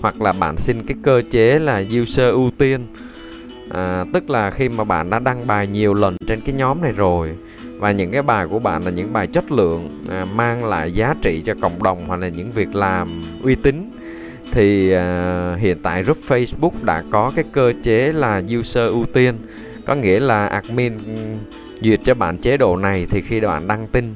Hoặc 0.01 0.21
là 0.21 0.33
bạn 0.33 0.57
xin 0.57 0.83
cái 0.83 0.97
cơ 1.03 1.21
chế 1.29 1.59
là 1.59 1.83
user 2.01 2.31
ưu 2.31 2.51
tiên. 2.57 2.87
À, 3.69 4.05
tức 4.13 4.29
là 4.29 4.51
khi 4.51 4.69
mà 4.69 4.83
bạn 4.83 5.09
đã 5.09 5.19
đăng 5.19 5.47
bài 5.47 5.67
nhiều 5.67 5.93
lần 5.93 6.17
trên 6.27 6.41
cái 6.41 6.55
nhóm 6.55 6.81
này 6.81 6.91
rồi 6.91 7.35
và 7.77 7.91
những 7.91 8.11
cái 8.11 8.21
bài 8.21 8.47
của 8.47 8.59
bạn 8.59 8.85
là 8.85 8.91
những 8.91 9.13
bài 9.13 9.27
chất 9.27 9.51
lượng 9.51 10.03
à, 10.09 10.25
mang 10.25 10.65
lại 10.65 10.91
giá 10.91 11.15
trị 11.21 11.41
cho 11.45 11.53
cộng 11.61 11.83
đồng 11.83 12.05
hoặc 12.07 12.19
là 12.19 12.27
những 12.27 12.51
việc 12.51 12.75
làm 12.75 13.23
uy 13.43 13.55
tín 13.55 13.91
thì 14.51 14.91
à, 14.91 15.55
hiện 15.59 15.77
tại 15.83 16.03
group 16.03 16.17
Facebook 16.17 16.71
đã 16.83 17.03
có 17.11 17.31
cái 17.35 17.45
cơ 17.51 17.73
chế 17.83 18.13
là 18.13 18.41
user 18.59 18.89
ưu 18.89 19.05
tiên. 19.05 19.35
Có 19.85 19.95
nghĩa 19.95 20.19
là 20.19 20.47
admin 20.47 20.93
duyệt 21.81 21.99
cho 22.05 22.13
bạn 22.13 22.37
chế 22.37 22.57
độ 22.57 22.77
này 22.77 23.07
thì 23.09 23.21
khi 23.21 23.39
bạn 23.39 23.67
đăng 23.67 23.87
tin 23.87 24.13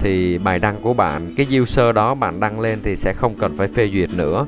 thì 0.00 0.38
bài 0.38 0.58
đăng 0.58 0.80
của 0.82 0.94
bạn 0.94 1.34
cái 1.36 1.46
user 1.60 1.94
đó 1.94 2.14
bạn 2.14 2.40
đăng 2.40 2.60
lên 2.60 2.78
thì 2.82 2.96
sẽ 2.96 3.12
không 3.12 3.34
cần 3.38 3.56
phải 3.56 3.68
phê 3.68 3.90
duyệt 3.92 4.10
nữa 4.14 4.46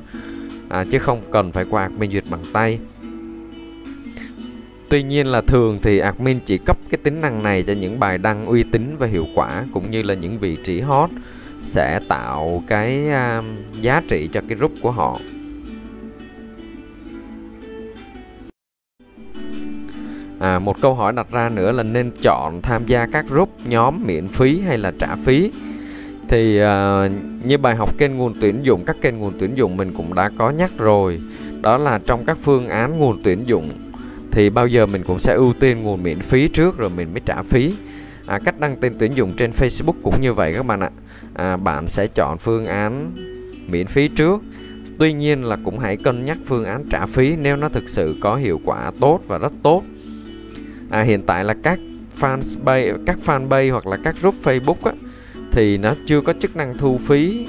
à, 0.69 0.85
chứ 0.91 0.99
không 0.99 1.21
cần 1.31 1.53
phải 1.53 1.65
qua 1.71 1.83
admin 1.83 2.13
duyệt 2.13 2.25
bằng 2.31 2.45
tay 2.53 2.79
Tuy 4.93 5.03
nhiên 5.03 5.27
là 5.27 5.41
thường 5.41 5.79
thì 5.83 5.99
admin 5.99 6.41
chỉ 6.47 6.59
cấp 6.59 6.79
cái 6.91 6.99
tính 7.03 7.21
năng 7.21 7.43
này 7.43 7.63
cho 7.63 7.73
những 7.73 8.01
bài 8.01 8.19
đăng 8.19 8.47
uy 8.47 8.63
tín 8.63 8.97
và 8.99 9.07
hiệu 9.07 9.27
quả 9.35 9.65
cũng 9.73 9.91
như 9.91 10.03
là 10.03 10.15
những 10.15 10.39
vị 10.39 10.57
trí 10.65 10.81
hot 10.81 11.11
sẽ 11.65 12.01
tạo 12.09 12.63
cái 12.67 13.09
uh, 13.09 13.45
giá 13.83 14.03
trị 14.09 14.29
cho 14.33 14.41
cái 14.49 14.59
group 14.59 14.73
của 14.83 14.91
họ. 14.91 15.21
À, 20.43 20.59
một 20.59 20.81
câu 20.81 20.95
hỏi 20.95 21.13
đặt 21.13 21.27
ra 21.31 21.49
nữa 21.49 21.73
là 21.73 21.83
nên 21.83 22.11
chọn 22.23 22.63
tham 22.63 22.87
gia 22.87 23.07
các 23.07 23.29
group 23.29 23.49
nhóm 23.65 24.03
miễn 24.07 24.29
phí 24.29 24.61
hay 24.61 24.79
là 24.79 24.93
trả 24.99 25.17
phí? 25.17 25.51
Thì 26.29 26.59
à, 26.59 27.09
như 27.45 27.59
bài 27.59 27.77
học 27.77 27.99
kênh 27.99 28.17
nguồn 28.17 28.35
tuyển 28.41 28.63
dụng 28.63 28.85
các 28.85 28.97
kênh 29.01 29.19
nguồn 29.19 29.33
tuyển 29.39 29.55
dụng 29.55 29.77
mình 29.77 29.93
cũng 29.97 30.15
đã 30.15 30.31
có 30.39 30.51
nhắc 30.51 30.71
rồi. 30.79 31.21
Đó 31.61 31.79
là 31.79 32.01
trong 32.07 32.25
các 32.25 32.39
phương 32.41 32.69
án 32.69 32.99
nguồn 32.99 33.23
tuyển 33.25 33.49
dụng 33.49 33.71
thì 34.31 34.51
bao 34.51 34.67
giờ 34.67 34.87
mình 34.87 35.03
cũng 35.03 35.19
sẽ 35.19 35.35
ưu 35.35 35.53
tiên 35.61 35.83
nguồn 35.83 36.03
miễn 36.03 36.21
phí 36.21 36.49
trước 36.49 36.79
rồi 36.79 36.91
mình 36.91 37.09
mới 37.13 37.21
trả 37.27 37.43
phí. 37.43 37.75
À, 38.27 38.39
cách 38.45 38.61
đăng 38.61 38.77
tin 38.77 38.93
tuyển 38.99 39.15
dụng 39.15 39.35
trên 39.37 39.51
Facebook 39.51 40.03
cũng 40.03 40.21
như 40.21 40.33
vậy 40.33 40.55
các 40.55 40.67
bạn 40.67 40.81
ạ. 40.81 40.91
À, 41.35 41.57
bạn 41.57 41.87
sẽ 41.87 42.07
chọn 42.07 42.39
phương 42.39 42.67
án 42.67 43.13
miễn 43.69 43.87
phí 43.87 44.09
trước. 44.09 44.43
Tuy 44.99 45.13
nhiên 45.13 45.45
là 45.45 45.57
cũng 45.65 45.79
hãy 45.79 45.97
cân 45.97 46.25
nhắc 46.25 46.39
phương 46.45 46.65
án 46.65 46.85
trả 46.91 47.07
phí 47.07 47.37
nếu 47.37 47.57
nó 47.57 47.69
thực 47.69 47.89
sự 47.89 48.17
có 48.21 48.37
hiệu 48.37 48.61
quả 48.65 48.91
tốt 49.01 49.21
và 49.27 49.39
rất 49.39 49.53
tốt 49.63 49.83
à, 50.93 51.03
hiện 51.03 51.23
tại 51.23 51.45
là 51.45 51.55
các 51.63 51.79
fanpage 52.21 52.99
các 53.07 53.19
fanpage 53.27 53.73
hoặc 53.73 53.87
là 53.87 53.97
các 53.97 54.17
group 54.21 54.35
Facebook 54.35 54.77
á, 54.85 54.93
thì 55.53 55.79
nó 55.79 55.95
chưa 56.07 56.21
có 56.21 56.33
chức 56.33 56.57
năng 56.57 56.79
thu 56.79 56.99
phí 56.99 57.47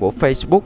của 0.00 0.12
Facebook 0.20 0.60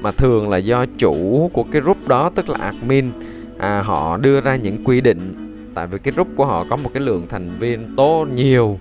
mà 0.00 0.12
thường 0.12 0.48
là 0.48 0.56
do 0.56 0.86
chủ 0.98 1.50
của 1.52 1.64
cái 1.72 1.82
group 1.82 2.08
đó 2.08 2.30
tức 2.34 2.48
là 2.48 2.58
admin 2.58 3.12
à, 3.58 3.82
họ 3.82 4.16
đưa 4.16 4.40
ra 4.40 4.56
những 4.56 4.84
quy 4.84 5.00
định. 5.00 5.42
Tại 5.74 5.86
vì 5.86 5.98
cái 5.98 6.14
group 6.14 6.28
của 6.36 6.46
họ 6.46 6.66
có 6.70 6.76
một 6.76 6.90
cái 6.94 7.02
lượng 7.02 7.26
thành 7.28 7.58
viên 7.58 7.94
tốt 7.96 8.26
nhiều 8.34 8.78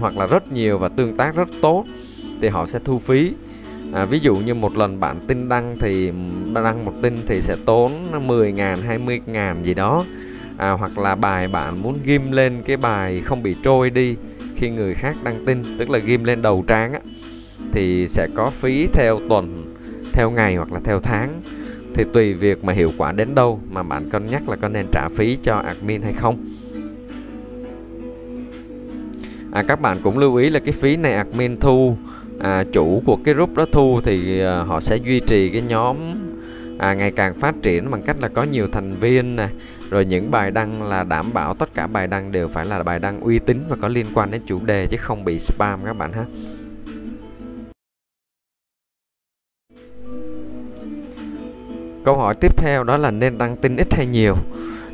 hoặc 0.00 0.16
là 0.16 0.26
rất 0.26 0.52
nhiều 0.52 0.78
và 0.78 0.88
tương 0.88 1.16
tác 1.16 1.36
rất 1.36 1.48
tốt 1.62 1.84
thì 2.40 2.48
họ 2.48 2.66
sẽ 2.66 2.78
thu 2.84 2.98
phí. 2.98 3.32
À, 3.92 4.04
ví 4.04 4.18
dụ 4.18 4.36
như 4.36 4.54
một 4.54 4.76
lần 4.76 5.00
bạn 5.00 5.20
tin 5.26 5.48
đăng 5.48 5.76
thì 5.80 6.12
đăng 6.54 6.84
một 6.84 6.92
tin 7.02 7.22
thì 7.26 7.40
sẽ 7.40 7.56
tốn 7.66 7.92
10 8.26 8.52
ngàn 8.52 8.82
20 8.82 9.20
ngàn 9.26 9.64
gì 9.64 9.74
đó 9.74 10.04
à, 10.56 10.70
hoặc 10.70 10.98
là 10.98 11.14
bài 11.14 11.48
bạn 11.48 11.82
muốn 11.82 11.98
ghim 12.04 12.32
lên 12.32 12.62
cái 12.64 12.76
bài 12.76 13.20
không 13.20 13.42
bị 13.42 13.56
trôi 13.62 13.90
đi 13.90 14.16
khi 14.56 14.70
người 14.70 14.94
khác 14.94 15.16
đăng 15.24 15.44
tin 15.46 15.78
tức 15.78 15.90
là 15.90 15.98
ghim 15.98 16.24
lên 16.24 16.42
đầu 16.42 16.64
trang 16.66 16.92
á 16.92 17.00
thì 17.72 18.08
sẽ 18.08 18.28
có 18.34 18.50
phí 18.50 18.86
theo 18.92 19.20
tuần 19.28 19.74
theo 20.12 20.30
ngày 20.30 20.56
hoặc 20.56 20.72
là 20.72 20.80
theo 20.84 21.00
tháng. 21.00 21.42
Thì 21.94 22.04
tùy 22.12 22.32
việc 22.32 22.64
mà 22.64 22.72
hiệu 22.72 22.92
quả 22.98 23.12
đến 23.12 23.34
đâu 23.34 23.60
mà 23.70 23.82
bạn 23.82 24.10
cân 24.10 24.26
nhắc 24.26 24.48
là 24.48 24.56
có 24.56 24.68
nên 24.68 24.86
trả 24.92 25.08
phí 25.08 25.38
cho 25.42 25.56
admin 25.56 26.02
hay 26.02 26.12
không. 26.12 26.44
À, 29.52 29.62
các 29.68 29.80
bạn 29.80 30.00
cũng 30.02 30.18
lưu 30.18 30.36
ý 30.36 30.50
là 30.50 30.60
cái 30.60 30.72
phí 30.72 30.96
này 30.96 31.12
admin 31.14 31.56
thu 31.56 31.96
à, 32.38 32.64
chủ 32.72 33.02
của 33.06 33.16
cái 33.24 33.34
group 33.34 33.56
đó 33.56 33.66
thu 33.72 34.00
thì 34.04 34.40
à, 34.40 34.60
họ 34.60 34.80
sẽ 34.80 34.96
duy 34.96 35.20
trì 35.20 35.50
cái 35.50 35.62
nhóm 35.62 35.96
à, 36.78 36.94
ngày 36.94 37.10
càng 37.10 37.34
phát 37.34 37.54
triển 37.62 37.90
bằng 37.90 38.02
cách 38.02 38.16
là 38.20 38.28
có 38.28 38.42
nhiều 38.42 38.66
thành 38.72 38.96
viên 39.00 39.36
nè 39.36 39.48
rồi 39.94 40.04
những 40.04 40.30
bài 40.30 40.50
đăng 40.50 40.82
là 40.82 41.04
đảm 41.04 41.32
bảo 41.32 41.54
tất 41.54 41.74
cả 41.74 41.86
bài 41.86 42.06
đăng 42.06 42.32
đều 42.32 42.48
phải 42.48 42.66
là 42.66 42.82
bài 42.82 42.98
đăng 42.98 43.20
uy 43.20 43.38
tín 43.38 43.62
và 43.68 43.76
có 43.80 43.88
liên 43.88 44.06
quan 44.14 44.30
đến 44.30 44.42
chủ 44.46 44.64
đề 44.64 44.86
chứ 44.86 44.96
không 44.96 45.24
bị 45.24 45.38
spam 45.38 45.84
các 45.84 45.92
bạn 45.92 46.12
ha. 46.12 46.24
Câu 52.04 52.16
hỏi 52.16 52.34
tiếp 52.40 52.56
theo 52.56 52.84
đó 52.84 52.96
là 52.96 53.10
nên 53.10 53.38
đăng 53.38 53.56
tin 53.56 53.76
ít 53.76 53.94
hay 53.94 54.06
nhiều? 54.06 54.36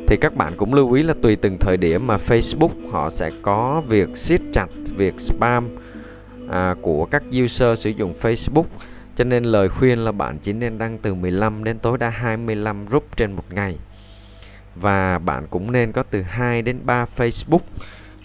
Thì 0.07 0.17
các 0.17 0.35
bạn 0.35 0.53
cũng 0.57 0.73
lưu 0.73 0.93
ý 0.93 1.03
là 1.03 1.13
tùy 1.21 1.35
từng 1.35 1.57
thời 1.57 1.77
điểm 1.77 2.07
mà 2.07 2.17
Facebook 2.17 2.91
họ 2.91 3.09
sẽ 3.09 3.31
có 3.41 3.81
việc 3.87 4.17
siết 4.17 4.41
chặt 4.53 4.67
việc 4.97 5.19
spam 5.19 5.69
à, 6.49 6.75
của 6.81 7.05
các 7.05 7.23
user 7.43 7.79
sử 7.79 7.89
dụng 7.89 8.13
Facebook. 8.13 8.65
Cho 9.15 9.23
nên 9.23 9.43
lời 9.43 9.69
khuyên 9.69 9.99
là 9.99 10.11
bạn 10.11 10.37
chỉ 10.41 10.53
nên 10.53 10.77
đăng 10.77 10.97
từ 10.97 11.13
15 11.13 11.63
đến 11.63 11.79
tối 11.79 11.97
đa 11.97 12.09
25 12.09 12.85
group 12.85 13.17
trên 13.17 13.31
một 13.31 13.53
ngày 13.53 13.77
và 14.75 15.19
bạn 15.19 15.47
cũng 15.49 15.71
nên 15.71 15.91
có 15.91 16.03
từ 16.03 16.21
2 16.21 16.61
đến 16.61 16.79
3 16.83 17.05
Facebook 17.17 17.59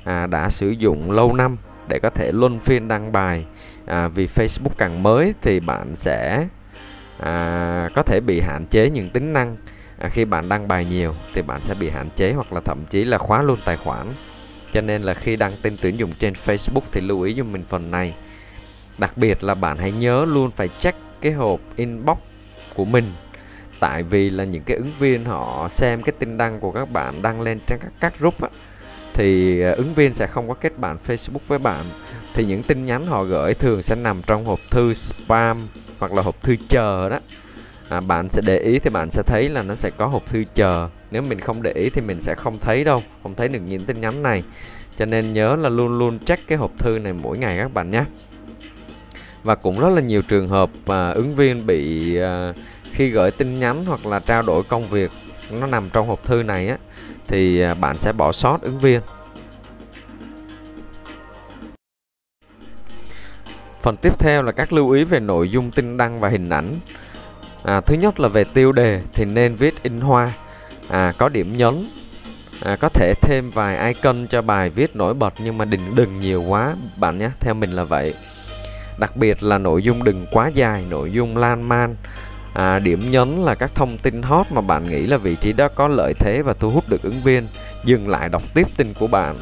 à, 0.05 0.27
đã 0.27 0.51
sử 0.51 0.71
dụng 0.71 1.11
lâu 1.11 1.33
năm 1.33 1.57
để 1.89 1.99
có 1.99 2.11
thể 2.11 2.33
luân 2.33 2.61
phiên 2.61 2.89
đăng 2.89 3.13
bài. 3.13 3.45
À, 3.87 4.09
vì 4.09 4.27
Facebook 4.27 4.75
càng 4.79 5.03
mới 5.03 5.35
thì 5.43 5.61
bạn 5.61 5.95
sẽ 5.95 6.49
à, 7.19 7.89
có 7.95 8.03
thể 8.03 8.21
bị 8.21 8.41
hạn 8.41 8.67
chế 8.71 8.91
những 8.91 9.11
tính 9.11 9.33
năng. 9.33 9.57
À, 9.99 10.09
khi 10.09 10.25
bạn 10.25 10.49
đăng 10.49 10.69
bài 10.69 10.85
nhiều 10.85 11.15
thì 11.35 11.43
bạn 11.43 11.63
sẽ 11.63 11.75
bị 11.75 11.91
hạn 11.91 12.09
chế 12.17 12.33
hoặc 12.33 12.53
là 12.53 12.61
thậm 12.61 12.85
chí 12.91 13.05
là 13.05 13.19
khóa 13.19 13.43
luôn 13.43 13.59
tài 13.65 13.77
khoản. 13.77 14.15
Cho 14.73 14.81
nên 14.81 15.03
là 15.03 15.15
khi 15.15 15.37
đăng 15.37 15.57
tin 15.63 15.77
tuyển 15.83 15.99
dụng 15.99 16.13
trên 16.19 16.33
Facebook 16.33 16.81
thì 16.93 17.01
lưu 17.01 17.23
ý 17.23 17.35
cho 17.35 17.45
mình 17.45 17.65
phần 17.69 17.91
này. 17.91 18.15
Đặc 18.99 19.17
biệt 19.17 19.45
là 19.45 19.55
bạn 19.55 19.79
hãy 19.79 19.93
nhớ 19.93 20.25
luôn 20.25 20.51
phải 20.51 20.69
check 20.79 20.99
cái 21.21 21.33
hộp 21.33 21.61
inbox 21.77 22.19
của 22.75 22.85
mình 22.85 23.13
tại 23.81 24.03
vì 24.03 24.31
là 24.31 24.45
những 24.45 24.63
cái 24.63 24.77
ứng 24.77 24.93
viên 24.99 25.25
họ 25.25 25.69
xem 25.69 26.03
cái 26.03 26.13
tin 26.19 26.39
đăng 26.39 26.61
của 26.61 26.71
các 26.71 26.93
bạn 26.93 27.23
đăng 27.23 27.41
lên 27.41 27.59
trên 27.67 27.79
các 27.83 27.93
các 28.01 28.19
group 28.19 28.43
á, 28.43 28.49
thì 29.15 29.61
ờ, 29.61 29.73
ứng 29.73 29.95
viên 29.95 30.13
sẽ 30.13 30.27
không 30.27 30.49
có 30.49 30.55
kết 30.55 30.79
bạn 30.79 30.97
Facebook 31.07 31.47
với 31.47 31.59
bạn. 31.59 31.91
Thì 32.35 32.45
những 32.45 32.63
tin 32.63 32.87
nhắn 32.87 33.07
họ 33.07 33.25
gửi 33.25 33.55
thường 33.55 33.83
sẽ 33.83 33.95
nằm 33.95 34.23
trong 34.27 34.45
hộp 34.45 34.59
thư 34.71 34.95
spam 34.95 35.69
hoặc 35.99 36.13
là 36.13 36.23
hộp 36.23 36.43
thư 36.43 36.57
chờ 36.69 37.09
đó. 37.09 37.19
À, 37.89 38.01
bạn 38.01 38.29
sẽ 38.29 38.43
để 38.45 38.59
ý 38.59 38.79
thì 38.79 38.91
bạn 38.91 39.11
sẽ 39.11 39.23
thấy 39.27 39.49
là 39.49 39.63
nó 39.63 39.75
sẽ 39.75 39.91
có 39.91 40.07
hộp 40.07 40.27
thư 40.27 40.45
chờ. 40.55 40.89
Nếu 41.11 41.23
mình 41.23 41.41
không 41.41 41.63
để 41.63 41.73
ý 41.73 41.91
thì 41.91 42.01
mình 42.01 42.21
sẽ 42.21 42.35
không 42.35 42.59
thấy 42.59 42.85
đâu 42.85 43.03
không 43.23 43.35
thấy 43.35 43.49
được 43.49 43.61
những 43.67 43.85
tin 43.85 44.01
nhắn 44.01 44.23
này. 44.23 44.43
Cho 44.99 45.07
nên 45.07 45.33
nhớ 45.33 45.57
là 45.57 45.69
luôn 45.69 45.99
luôn 45.99 46.19
check 46.19 46.47
cái 46.47 46.59
hộp 46.59 46.71
thư 46.79 46.99
này 46.99 47.13
mỗi 47.13 47.39
ngày 47.39 47.59
các 47.59 47.75
bạn 47.75 47.91
nhé. 47.91 48.05
Và 49.43 49.55
cũng 49.55 49.81
rất 49.81 49.89
là 49.89 50.01
nhiều 50.01 50.23
trường 50.23 50.49
hợp 50.49 50.71
à, 50.87 51.11
ứng 51.11 51.35
viên 51.35 51.67
bị 51.67 52.17
à, 52.17 52.53
khi 52.97 53.11
gửi 53.11 53.31
tin 53.31 53.59
nhắn 53.59 53.85
hoặc 53.87 54.07
là 54.07 54.19
trao 54.19 54.43
đổi 54.43 54.63
công 54.65 54.89
việc 54.89 55.11
nó 55.51 55.67
nằm 55.67 55.91
trong 55.93 56.09
hộp 56.09 56.25
thư 56.25 56.43
này 56.43 56.69
á 56.69 56.77
thì 57.29 57.61
à, 57.61 57.75
bạn 57.75 57.97
sẽ 57.97 58.13
bỏ 58.13 58.33
sót 58.33 58.63
ứng 58.63 58.79
viên 58.79 59.01
Phần 63.87 63.97
tiếp 63.97 64.19
theo 64.19 64.43
là 64.43 64.53
các 64.53 64.73
lưu 64.73 64.91
ý 64.91 65.05
về 65.05 65.21
nội 65.21 65.51
dung 65.51 65.71
tin 65.71 65.97
đăng 65.97 66.21
và 66.21 66.29
hình 66.29 66.49
ảnh. 66.49 66.79
À, 67.65 67.81
thứ 67.81 67.95
nhất 67.95 68.21
là 68.21 68.29
về 68.29 68.45
tiêu 68.45 68.73
đề 68.73 69.03
thì 69.13 69.25
nên 69.25 69.55
viết 69.55 69.83
in 69.83 70.01
hoa, 70.01 70.33
à, 70.89 71.13
có 71.19 71.29
điểm 71.29 71.57
nhấn. 71.57 71.89
À, 72.61 72.77
có 72.77 72.89
thể 72.89 73.15
thêm 73.23 73.51
vài 73.51 73.87
icon 73.95 74.27
cho 74.27 74.43
bài 74.43 74.71
viết 74.71 74.97
nổi 74.97 75.15
bật 75.15 75.35
nhưng 75.39 75.59
mà 75.59 75.65
đừng 75.65 75.95
đừng 75.95 76.21
nhiều 76.21 76.43
quá 76.43 76.75
bạn 76.97 77.19
nhé, 77.19 77.31
theo 77.41 77.55
mình 77.55 77.73
là 77.73 77.85
vậy. 77.85 78.15
Đặc 78.99 79.17
biệt 79.17 79.43
là 79.43 79.59
nội 79.59 79.83
dung 79.83 80.05
đừng 80.05 80.27
quá 80.33 80.49
dài, 80.49 80.85
nội 80.89 81.13
dung 81.13 81.37
lan 81.37 81.63
man. 81.63 81.97
À, 82.57 82.79
điểm 82.79 83.11
nhấn 83.11 83.37
là 83.45 83.55
các 83.55 83.75
thông 83.75 83.99
tin 83.99 84.23
hot 84.23 84.47
mà 84.51 84.61
bạn 84.61 84.91
nghĩ 84.91 85.07
là 85.07 85.17
vị 85.17 85.37
trí 85.37 85.53
đó 85.53 85.69
có 85.69 85.89
lợi 85.89 86.15
thế 86.19 86.43
và 86.43 86.55
thu 86.61 86.71
hút 86.71 86.89
được 86.89 87.03
ứng 87.03 87.23
viên. 87.23 87.47
Dừng 87.85 88.09
lại 88.09 88.29
đọc 88.29 88.43
tiếp 88.55 88.67
tin 88.77 88.95
của 88.95 89.07
bạn. 89.07 89.39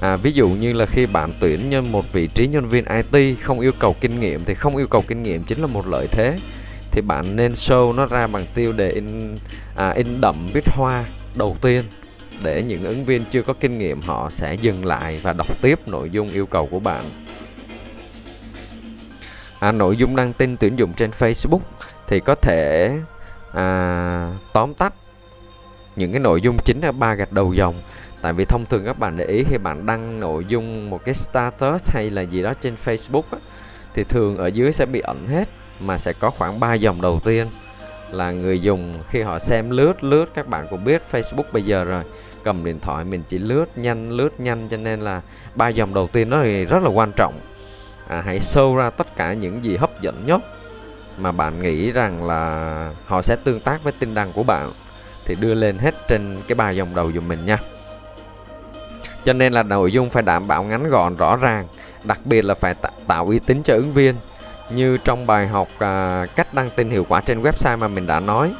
À, 0.00 0.16
ví 0.16 0.32
dụ 0.32 0.48
như 0.48 0.72
là 0.72 0.86
khi 0.86 1.06
bạn 1.06 1.32
tuyển 1.40 1.70
nhân 1.70 1.92
một 1.92 2.12
vị 2.12 2.26
trí 2.26 2.46
nhân 2.46 2.68
viên 2.68 2.84
IT 2.84 3.38
không 3.42 3.60
yêu 3.60 3.72
cầu 3.78 3.96
kinh 4.00 4.20
nghiệm 4.20 4.44
thì 4.44 4.54
không 4.54 4.76
yêu 4.76 4.86
cầu 4.86 5.04
kinh 5.08 5.22
nghiệm 5.22 5.44
chính 5.44 5.60
là 5.60 5.66
một 5.66 5.86
lợi 5.86 6.06
thế. 6.10 6.38
Thì 6.90 7.00
bạn 7.00 7.36
nên 7.36 7.52
show 7.52 7.94
nó 7.94 8.06
ra 8.06 8.26
bằng 8.26 8.46
tiêu 8.54 8.72
đề 8.72 8.90
in 8.90 9.36
à, 9.76 9.90
in 9.90 10.20
đậm 10.20 10.50
viết 10.54 10.68
hoa 10.68 11.04
đầu 11.34 11.56
tiên. 11.60 11.84
Để 12.42 12.62
những 12.62 12.84
ứng 12.84 13.04
viên 13.04 13.24
chưa 13.30 13.42
có 13.42 13.52
kinh 13.52 13.78
nghiệm 13.78 14.00
họ 14.00 14.30
sẽ 14.30 14.54
dừng 14.54 14.84
lại 14.84 15.20
và 15.22 15.32
đọc 15.32 15.62
tiếp 15.62 15.88
nội 15.88 16.10
dung 16.10 16.32
yêu 16.32 16.46
cầu 16.46 16.66
của 16.66 16.80
bạn. 16.80 17.10
À, 19.58 19.72
nội 19.72 19.96
dung 19.96 20.16
đăng 20.16 20.32
tin 20.32 20.56
tuyển 20.56 20.78
dụng 20.78 20.92
trên 20.92 21.10
Facebook 21.10 21.60
thì 22.06 22.20
có 22.20 22.34
thể 22.34 22.98
à, 23.52 24.30
tóm 24.52 24.74
tắt 24.74 24.94
những 25.96 26.12
cái 26.12 26.20
nội 26.20 26.40
dung 26.40 26.58
chính 26.64 26.80
là 26.80 26.92
ba 26.92 27.14
gạch 27.14 27.32
đầu 27.32 27.52
dòng. 27.52 27.82
Tại 28.22 28.32
vì 28.32 28.44
thông 28.44 28.64
thường 28.66 28.84
các 28.84 28.98
bạn 28.98 29.16
để 29.16 29.24
ý 29.24 29.44
khi 29.50 29.58
bạn 29.58 29.86
đăng 29.86 30.20
nội 30.20 30.44
dung 30.48 30.90
một 30.90 31.04
cái 31.04 31.14
status 31.14 31.90
hay 31.90 32.10
là 32.10 32.22
gì 32.22 32.42
đó 32.42 32.52
trên 32.60 32.74
Facebook 32.84 33.22
á, 33.30 33.38
thì 33.94 34.04
thường 34.04 34.36
ở 34.36 34.46
dưới 34.46 34.72
sẽ 34.72 34.86
bị 34.86 35.00
ẩn 35.00 35.28
hết 35.28 35.48
mà 35.80 35.98
sẽ 35.98 36.12
có 36.12 36.30
khoảng 36.30 36.60
3 36.60 36.74
dòng 36.74 37.00
đầu 37.00 37.20
tiên 37.24 37.46
là 38.10 38.30
người 38.30 38.60
dùng 38.60 38.98
khi 39.08 39.22
họ 39.22 39.38
xem 39.38 39.70
lướt 39.70 40.04
lướt. 40.04 40.34
Các 40.34 40.48
bạn 40.48 40.66
cũng 40.70 40.84
biết 40.84 41.02
Facebook 41.10 41.52
bây 41.52 41.62
giờ 41.62 41.84
rồi 41.84 42.04
cầm 42.44 42.64
điện 42.64 42.78
thoại 42.80 43.04
mình 43.04 43.22
chỉ 43.28 43.38
lướt 43.38 43.78
nhanh 43.78 44.10
lướt 44.10 44.40
nhanh 44.40 44.68
cho 44.68 44.76
nên 44.76 45.00
là 45.00 45.20
ba 45.54 45.68
dòng 45.68 45.94
đầu 45.94 46.08
tiên 46.12 46.30
nó 46.30 46.42
thì 46.42 46.64
rất 46.64 46.82
là 46.82 46.88
quan 46.88 47.12
trọng. 47.12 47.40
À, 48.08 48.22
hãy 48.26 48.38
show 48.38 48.76
ra 48.76 48.90
tất 48.90 49.16
cả 49.16 49.32
những 49.32 49.64
gì 49.64 49.76
hấp 49.76 50.00
dẫn 50.00 50.26
nhất 50.26 50.40
mà 51.18 51.32
bạn 51.32 51.62
nghĩ 51.62 51.92
rằng 51.92 52.26
là 52.26 52.90
họ 53.06 53.22
sẽ 53.22 53.36
tương 53.36 53.60
tác 53.60 53.84
với 53.84 53.92
tin 53.98 54.14
đăng 54.14 54.32
của 54.32 54.42
bạn 54.42 54.72
thì 55.24 55.34
đưa 55.34 55.54
lên 55.54 55.78
hết 55.78 56.08
trên 56.08 56.42
cái 56.48 56.54
bài 56.54 56.76
dòng 56.76 56.94
đầu 56.94 57.12
dùm 57.12 57.28
mình 57.28 57.44
nha. 57.44 57.58
Cho 59.24 59.32
nên 59.32 59.52
là 59.52 59.62
nội 59.62 59.92
dung 59.92 60.10
phải 60.10 60.22
đảm 60.22 60.48
bảo 60.48 60.64
ngắn 60.64 60.90
gọn 60.90 61.16
rõ 61.16 61.36
ràng 61.36 61.66
đặc 62.04 62.20
biệt 62.24 62.44
là 62.44 62.54
phải 62.54 62.74
tạo 63.06 63.26
uy 63.26 63.38
tín 63.38 63.62
cho 63.62 63.74
ứng 63.74 63.92
viên. 63.92 64.14
Như 64.70 64.96
trong 64.96 65.26
bài 65.26 65.46
học 65.46 65.68
à, 65.78 66.26
cách 66.36 66.54
đăng 66.54 66.70
tin 66.70 66.90
hiệu 66.90 67.06
quả 67.08 67.20
trên 67.20 67.42
website 67.42 67.78
mà 67.78 67.88
mình 67.88 68.06
đã 68.06 68.20
nói 68.20 68.54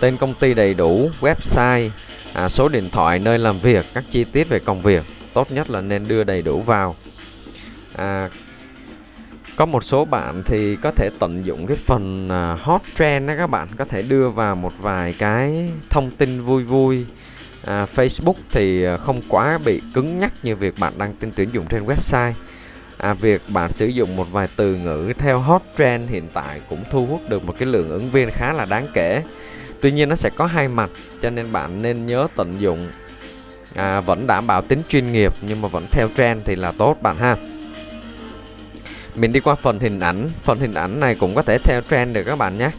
tên 0.00 0.16
công 0.16 0.34
ty 0.34 0.54
đầy 0.54 0.74
đủ 0.74 1.10
website 1.20 1.90
à, 2.32 2.48
số 2.48 2.68
điện 2.68 2.90
thoại 2.90 3.18
nơi 3.18 3.38
làm 3.38 3.60
việc 3.60 3.86
các 3.94 4.04
chi 4.10 4.24
tiết 4.24 4.48
về 4.48 4.58
công 4.58 4.82
việc 4.82 5.04
tốt 5.34 5.52
nhất 5.52 5.70
là 5.70 5.80
nên 5.80 6.08
đưa 6.08 6.24
đầy 6.24 6.42
đủ 6.42 6.60
vào. 6.60 6.96
À, 7.96 8.28
có 9.56 9.66
một 9.66 9.84
số 9.84 10.04
bạn 10.04 10.42
thì 10.44 10.76
có 10.76 10.90
thể 10.90 11.10
tận 11.18 11.44
dụng 11.44 11.66
cái 11.66 11.76
phần 11.76 12.28
à, 12.28 12.56
hot 12.60 12.80
trend 12.94 13.28
đó 13.28 13.34
các 13.38 13.46
bạn. 13.46 13.68
Có 13.76 13.84
thể 13.84 14.02
đưa 14.02 14.28
vào 14.28 14.56
một 14.56 14.72
vài 14.78 15.14
cái 15.18 15.70
thông 15.90 16.10
tin 16.10 16.40
vui 16.40 16.62
vui. 16.62 17.06
À, 17.64 17.86
Facebook 17.94 18.34
thì 18.52 18.84
à, 18.84 18.96
không 18.96 19.20
quá 19.28 19.58
bị 19.58 19.82
cứng 19.94 20.18
nhắc 20.18 20.32
như 20.42 20.56
việc 20.56 20.78
bạn 20.78 20.92
đăng 20.98 21.14
tin 21.14 21.30
tuyển 21.36 21.48
dụng 21.52 21.66
trên 21.66 21.86
website. 21.86 22.32
À, 22.96 23.14
việc 23.14 23.42
bạn 23.48 23.72
sử 23.72 23.86
dụng 23.86 24.16
một 24.16 24.26
vài 24.32 24.48
từ 24.56 24.74
ngữ 24.74 25.12
theo 25.18 25.38
hot 25.38 25.62
trend 25.78 26.10
hiện 26.10 26.28
tại 26.32 26.60
cũng 26.68 26.84
thu 26.90 27.06
hút 27.06 27.20
được 27.28 27.44
một 27.44 27.54
cái 27.58 27.66
lượng 27.66 27.90
ứng 27.90 28.10
viên 28.10 28.30
khá 28.30 28.52
là 28.52 28.64
đáng 28.64 28.86
kể. 28.94 29.22
Tuy 29.80 29.92
nhiên 29.92 30.08
nó 30.08 30.14
sẽ 30.14 30.30
có 30.30 30.46
hai 30.46 30.68
mặt 30.68 30.90
cho 31.22 31.30
nên 31.30 31.52
bạn 31.52 31.82
nên 31.82 32.06
nhớ 32.06 32.26
tận 32.36 32.60
dụng. 32.60 32.88
À, 33.74 34.00
vẫn 34.00 34.26
đảm 34.26 34.46
bảo 34.46 34.62
tính 34.62 34.82
chuyên 34.88 35.12
nghiệp 35.12 35.32
nhưng 35.42 35.60
mà 35.60 35.68
vẫn 35.68 35.86
theo 35.90 36.08
trend 36.14 36.40
thì 36.44 36.56
là 36.56 36.72
tốt 36.72 36.96
bạn 37.02 37.16
ha 37.18 37.36
mình 39.14 39.32
đi 39.32 39.40
qua 39.40 39.54
phần 39.54 39.80
hình 39.80 40.00
ảnh. 40.00 40.30
Phần 40.42 40.60
hình 40.60 40.74
ảnh 40.74 41.00
này 41.00 41.14
cũng 41.14 41.34
có 41.34 41.42
thể 41.42 41.58
theo 41.58 41.80
trend 41.90 42.14
được 42.14 42.24
các 42.24 42.36
bạn 42.38 42.58
nhé. 42.58 42.70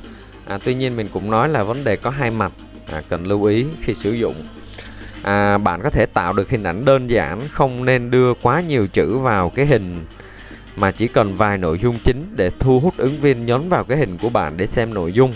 À, 0.48 0.60
tuy 0.64 0.74
nhiên 0.74 0.96
mình 0.96 1.08
cũng 1.14 1.32
nói 1.32 1.50
là 1.50 1.64
vấn 1.64 1.84
đề 1.84 1.96
có 1.96 2.10
hai 2.10 2.32
mặt 2.32 2.52
à, 2.88 3.02
cần 3.10 3.28
lưu 3.28 3.44
ý 3.44 3.66
khi 3.82 3.94
sử 3.94 4.12
dụng. 4.12 4.48
À, 5.22 5.58
bạn 5.58 5.82
có 5.84 5.90
thể 5.90 6.06
tạo 6.06 6.34
được 6.34 6.50
hình 6.50 6.64
ảnh 6.64 6.86
đơn 6.86 7.08
giản 7.08 7.48
không 7.52 7.86
nên 7.86 8.12
đưa 8.12 8.34
quá 8.34 8.62
nhiều 8.62 8.88
chữ 8.88 9.18
vào 9.18 9.50
cái 9.50 9.66
hình 9.66 10.06
mà 10.76 10.92
chỉ 10.92 11.08
cần 11.08 11.38
vài 11.38 11.58
nội 11.58 11.80
dung 11.80 12.00
chính 12.04 12.34
để 12.36 12.52
thu 12.60 12.80
hút 12.80 12.98
ứng 12.98 13.20
viên 13.20 13.46
nhấn 13.46 13.70
vào 13.70 13.84
cái 13.84 13.98
hình 13.98 14.18
của 14.18 14.30
bạn 14.30 14.58
để 14.58 14.68
xem 14.68 14.94
nội 14.94 15.14
dung 15.14 15.34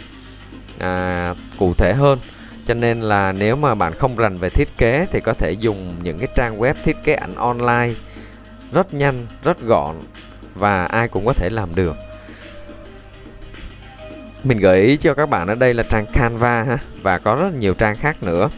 à, 0.80 1.34
cụ 1.58 1.74
thể 1.74 1.94
hơn. 1.94 2.20
Cho 2.66 2.74
nên 2.74 3.02
là 3.02 3.32
nếu 3.32 3.56
mà 3.56 3.76
bạn 3.76 3.94
không 3.94 4.16
rành 4.16 4.38
về 4.38 4.50
thiết 4.50 4.78
kế 4.78 5.08
thì 5.12 5.20
có 5.22 5.34
thể 5.34 5.52
dùng 5.52 5.96
những 6.04 6.20
cái 6.20 6.28
trang 6.36 6.60
web 6.60 6.74
thiết 6.84 7.04
kế 7.04 7.14
ảnh 7.14 7.36
online 7.36 7.94
rất 8.72 8.94
nhanh 8.94 9.26
rất 9.44 9.62
gọn 9.62 9.96
và 10.60 10.86
ai 10.86 11.08
cũng 11.08 11.26
có 11.26 11.34
thể 11.34 11.50
làm 11.50 11.76
được. 11.76 11.96
Mình 14.44 14.60
gợi 14.60 14.82
ý 14.82 14.98
cho 14.98 15.14
các 15.14 15.30
bạn 15.30 15.48
ở 15.48 15.56
đây 15.56 15.74
là 15.74 15.84
trang 15.84 16.06
Canva 16.14 16.64
ha 16.64 16.78
và 17.02 17.18
có 17.18 17.36
rất 17.36 17.54
nhiều 17.54 17.74
trang 17.74 17.98
khác 17.98 18.24
nữa. 18.24 18.50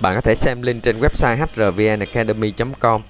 Bạn 0.00 0.14
có 0.14 0.20
thể 0.20 0.34
xem 0.34 0.62
link 0.62 0.82
trên 0.82 1.00
website 1.00 1.46
hrvnacademy.com 1.56 3.02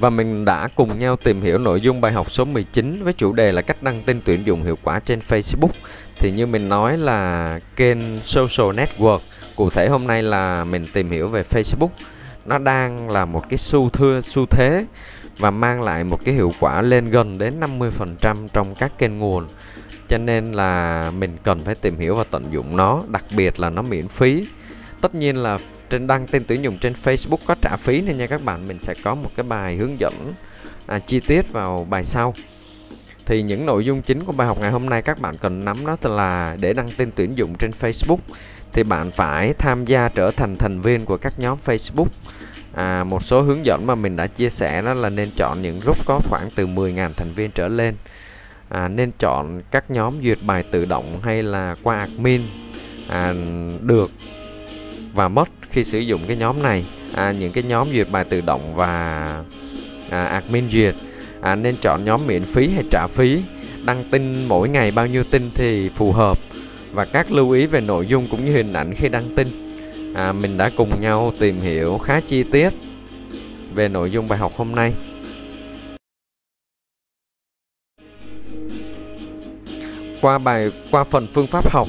Và 0.00 0.10
mình 0.10 0.44
đã 0.44 0.68
cùng 0.74 0.98
nhau 0.98 1.16
tìm 1.16 1.42
hiểu 1.42 1.58
nội 1.58 1.80
dung 1.80 2.00
bài 2.00 2.12
học 2.12 2.30
số 2.30 2.44
19 2.44 3.04
với 3.04 3.12
chủ 3.12 3.32
đề 3.32 3.52
là 3.52 3.62
cách 3.62 3.82
đăng 3.82 4.02
tin 4.02 4.20
tuyển 4.24 4.46
dụng 4.46 4.62
hiệu 4.62 4.78
quả 4.82 5.00
trên 5.00 5.18
Facebook. 5.28 5.70
Thì 6.18 6.30
như 6.30 6.46
mình 6.46 6.68
nói 6.68 6.98
là 6.98 7.60
kênh 7.76 8.22
social 8.22 8.80
network, 8.80 9.18
cụ 9.60 9.70
thể 9.70 9.88
hôm 9.88 10.06
nay 10.06 10.22
là 10.22 10.64
mình 10.64 10.86
tìm 10.92 11.10
hiểu 11.10 11.28
về 11.28 11.42
Facebook. 11.42 11.88
Nó 12.46 12.58
đang 12.58 13.10
là 13.10 13.24
một 13.24 13.48
cái 13.48 13.58
xu 13.58 13.90
thưa 13.90 14.20
xu 14.20 14.46
thế 14.46 14.86
và 15.38 15.50
mang 15.50 15.82
lại 15.82 16.04
một 16.04 16.20
cái 16.24 16.34
hiệu 16.34 16.52
quả 16.60 16.82
lên 16.82 17.10
gần 17.10 17.38
đến 17.38 17.60
50% 17.60 18.48
trong 18.52 18.74
các 18.74 18.98
kênh 18.98 19.18
nguồn. 19.18 19.46
Cho 20.08 20.18
nên 20.18 20.52
là 20.52 21.10
mình 21.10 21.36
cần 21.42 21.64
phải 21.64 21.74
tìm 21.74 21.98
hiểu 21.98 22.14
và 22.14 22.24
tận 22.30 22.52
dụng 22.52 22.76
nó 22.76 23.02
đặc 23.08 23.24
biệt 23.36 23.60
là 23.60 23.70
nó 23.70 23.82
miễn 23.82 24.08
phí. 24.08 24.46
Tất 25.00 25.14
nhiên 25.14 25.36
là 25.36 25.58
trên 25.90 26.06
đăng 26.06 26.26
tin 26.26 26.44
tuyển 26.46 26.64
dụng 26.64 26.78
trên 26.78 26.92
Facebook 27.04 27.38
có 27.46 27.54
trả 27.62 27.76
phí 27.76 28.00
nên 28.00 28.16
nha 28.16 28.26
các 28.26 28.44
bạn 28.44 28.68
mình 28.68 28.78
sẽ 28.78 28.94
có 29.04 29.14
một 29.14 29.30
cái 29.36 29.44
bài 29.44 29.76
hướng 29.76 30.00
dẫn 30.00 30.34
à, 30.86 30.98
chi 30.98 31.20
tiết 31.20 31.52
vào 31.52 31.86
bài 31.90 32.04
sau. 32.04 32.34
Thì 33.26 33.42
những 33.42 33.66
nội 33.66 33.84
dung 33.84 34.02
chính 34.02 34.24
của 34.24 34.32
bài 34.32 34.46
học 34.46 34.58
ngày 34.60 34.70
hôm 34.70 34.88
nay 34.88 35.02
các 35.02 35.20
bạn 35.20 35.36
cần 35.36 35.64
nắm 35.64 35.86
đó 35.86 35.96
là 36.02 36.56
để 36.60 36.72
đăng 36.72 36.90
tin 36.96 37.10
tuyển 37.14 37.38
dụng 37.38 37.54
trên 37.54 37.70
Facebook 37.70 38.18
thì 38.72 38.82
bạn 38.82 39.10
phải 39.10 39.52
tham 39.52 39.84
gia 39.84 40.08
trở 40.08 40.30
thành 40.30 40.56
thành 40.56 40.80
viên 40.80 41.04
của 41.04 41.16
các 41.16 41.32
nhóm 41.38 41.58
Facebook. 41.64 42.06
À, 42.74 43.04
một 43.04 43.22
số 43.24 43.42
hướng 43.42 43.66
dẫn 43.66 43.86
mà 43.86 43.94
mình 43.94 44.16
đã 44.16 44.26
chia 44.26 44.48
sẻ 44.48 44.82
đó 44.82 44.94
là 44.94 45.08
nên 45.08 45.30
chọn 45.36 45.62
những 45.62 45.80
group 45.80 46.06
có 46.06 46.20
khoảng 46.28 46.50
từ 46.54 46.66
10.000 46.66 47.12
thành 47.16 47.32
viên 47.32 47.50
trở 47.50 47.68
lên. 47.68 47.94
À, 48.68 48.88
nên 48.88 49.10
chọn 49.18 49.62
các 49.70 49.90
nhóm 49.90 50.22
duyệt 50.22 50.38
bài 50.42 50.64
tự 50.70 50.84
động 50.84 51.20
hay 51.22 51.42
là 51.42 51.76
qua 51.82 51.98
admin 51.98 52.42
à, 53.08 53.34
được 53.80 54.10
và 55.14 55.28
mất 55.28 55.48
khi 55.70 55.84
sử 55.84 55.98
dụng 55.98 56.20
cái 56.26 56.36
nhóm 56.36 56.62
này. 56.62 56.86
À, 57.14 57.32
những 57.32 57.52
cái 57.52 57.64
nhóm 57.64 57.92
duyệt 57.92 58.10
bài 58.10 58.24
tự 58.24 58.40
động 58.40 58.74
và 58.74 58.88
à, 60.10 60.24
admin 60.24 60.70
duyệt. 60.70 60.94
À, 61.40 61.54
nên 61.54 61.76
chọn 61.76 62.04
nhóm 62.04 62.26
miễn 62.26 62.44
phí 62.44 62.68
hay 62.68 62.84
trả 62.90 63.06
phí. 63.06 63.42
Đăng 63.84 64.04
tin 64.10 64.44
mỗi 64.44 64.68
ngày 64.68 64.90
bao 64.90 65.06
nhiêu 65.06 65.24
tin 65.24 65.50
thì 65.54 65.88
phù 65.88 66.12
hợp 66.12 66.38
và 66.92 67.04
các 67.04 67.32
lưu 67.32 67.50
ý 67.50 67.66
về 67.66 67.80
nội 67.80 68.06
dung 68.06 68.28
cũng 68.30 68.44
như 68.44 68.52
hình 68.52 68.72
ảnh 68.72 68.94
khi 68.94 69.08
đăng 69.08 69.34
tin. 69.36 69.48
À, 70.14 70.32
mình 70.32 70.58
đã 70.58 70.70
cùng 70.76 71.00
nhau 71.00 71.32
tìm 71.38 71.60
hiểu 71.60 71.98
khá 71.98 72.20
chi 72.20 72.42
tiết 72.42 72.70
về 73.74 73.88
nội 73.88 74.10
dung 74.10 74.28
bài 74.28 74.38
học 74.38 74.52
hôm 74.56 74.74
nay. 74.74 74.92
Qua 80.20 80.38
bài 80.38 80.72
qua 80.90 81.04
phần 81.04 81.26
phương 81.32 81.46
pháp 81.46 81.70
học 81.70 81.88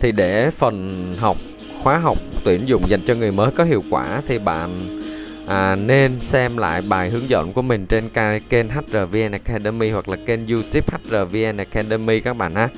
thì 0.00 0.12
để 0.12 0.50
phần 0.50 1.06
học 1.18 1.36
khóa 1.82 1.98
học 1.98 2.18
tuyển 2.44 2.68
dụng 2.68 2.88
dành 2.88 3.00
cho 3.06 3.14
người 3.14 3.32
mới 3.32 3.50
có 3.50 3.64
hiệu 3.64 3.84
quả 3.90 4.22
thì 4.26 4.38
bạn 4.38 5.00
à, 5.46 5.76
nên 5.76 6.20
xem 6.20 6.56
lại 6.56 6.82
bài 6.82 7.10
hướng 7.10 7.28
dẫn 7.28 7.52
của 7.52 7.62
mình 7.62 7.86
trên 7.86 8.08
kênh 8.48 8.68
HRVN 8.68 9.32
Academy 9.32 9.90
hoặc 9.90 10.08
là 10.08 10.16
kênh 10.26 10.46
YouTube 10.46 10.86
HRVN 10.92 11.56
Academy 11.56 12.20
các 12.20 12.36
bạn 12.36 12.54
ha 12.54 12.68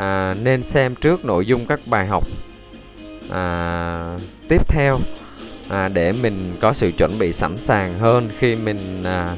à, 0.00 0.34
nên 0.34 0.62
xem 0.62 0.94
trước 0.94 1.24
nội 1.24 1.46
dung 1.46 1.66
các 1.66 1.80
bài 1.86 2.06
học 2.06 2.24
à, 3.30 4.18
tiếp 4.48 4.68
theo 4.68 4.98
à, 5.68 5.88
để 5.88 6.12
mình 6.12 6.56
có 6.60 6.72
sự 6.72 6.90
chuẩn 6.98 7.18
bị 7.18 7.32
sẵn 7.32 7.58
sàng 7.60 7.98
hơn 7.98 8.30
khi 8.38 8.56
mình 8.56 9.02
à, 9.04 9.36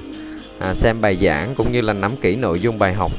à, 0.58 0.74
xem 0.74 1.00
bài 1.00 1.16
giảng 1.16 1.54
cũng 1.54 1.72
như 1.72 1.80
là 1.80 1.92
nắm 1.92 2.16
kỹ 2.16 2.36
nội 2.36 2.60
dung 2.60 2.78
bài 2.78 2.92
học. 2.92 3.12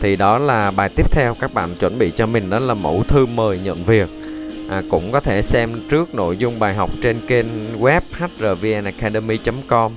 Thì 0.00 0.16
đó 0.16 0.38
là 0.38 0.70
bài 0.70 0.88
tiếp 0.96 1.12
theo 1.12 1.34
các 1.34 1.54
bạn 1.54 1.74
chuẩn 1.74 1.98
bị 1.98 2.10
cho 2.10 2.26
mình 2.26 2.50
đó 2.50 2.58
là 2.58 2.74
mẫu 2.74 3.04
thư 3.08 3.26
mời 3.26 3.58
nhận 3.58 3.84
việc. 3.84 4.08
À, 4.70 4.82
cũng 4.90 5.12
có 5.12 5.20
thể 5.20 5.42
xem 5.42 5.88
trước 5.88 6.14
nội 6.14 6.36
dung 6.36 6.58
bài 6.58 6.74
học 6.74 6.90
trên 7.02 7.20
kênh 7.26 7.80
web 7.80 8.00
hrvnacademy.com 8.38 9.92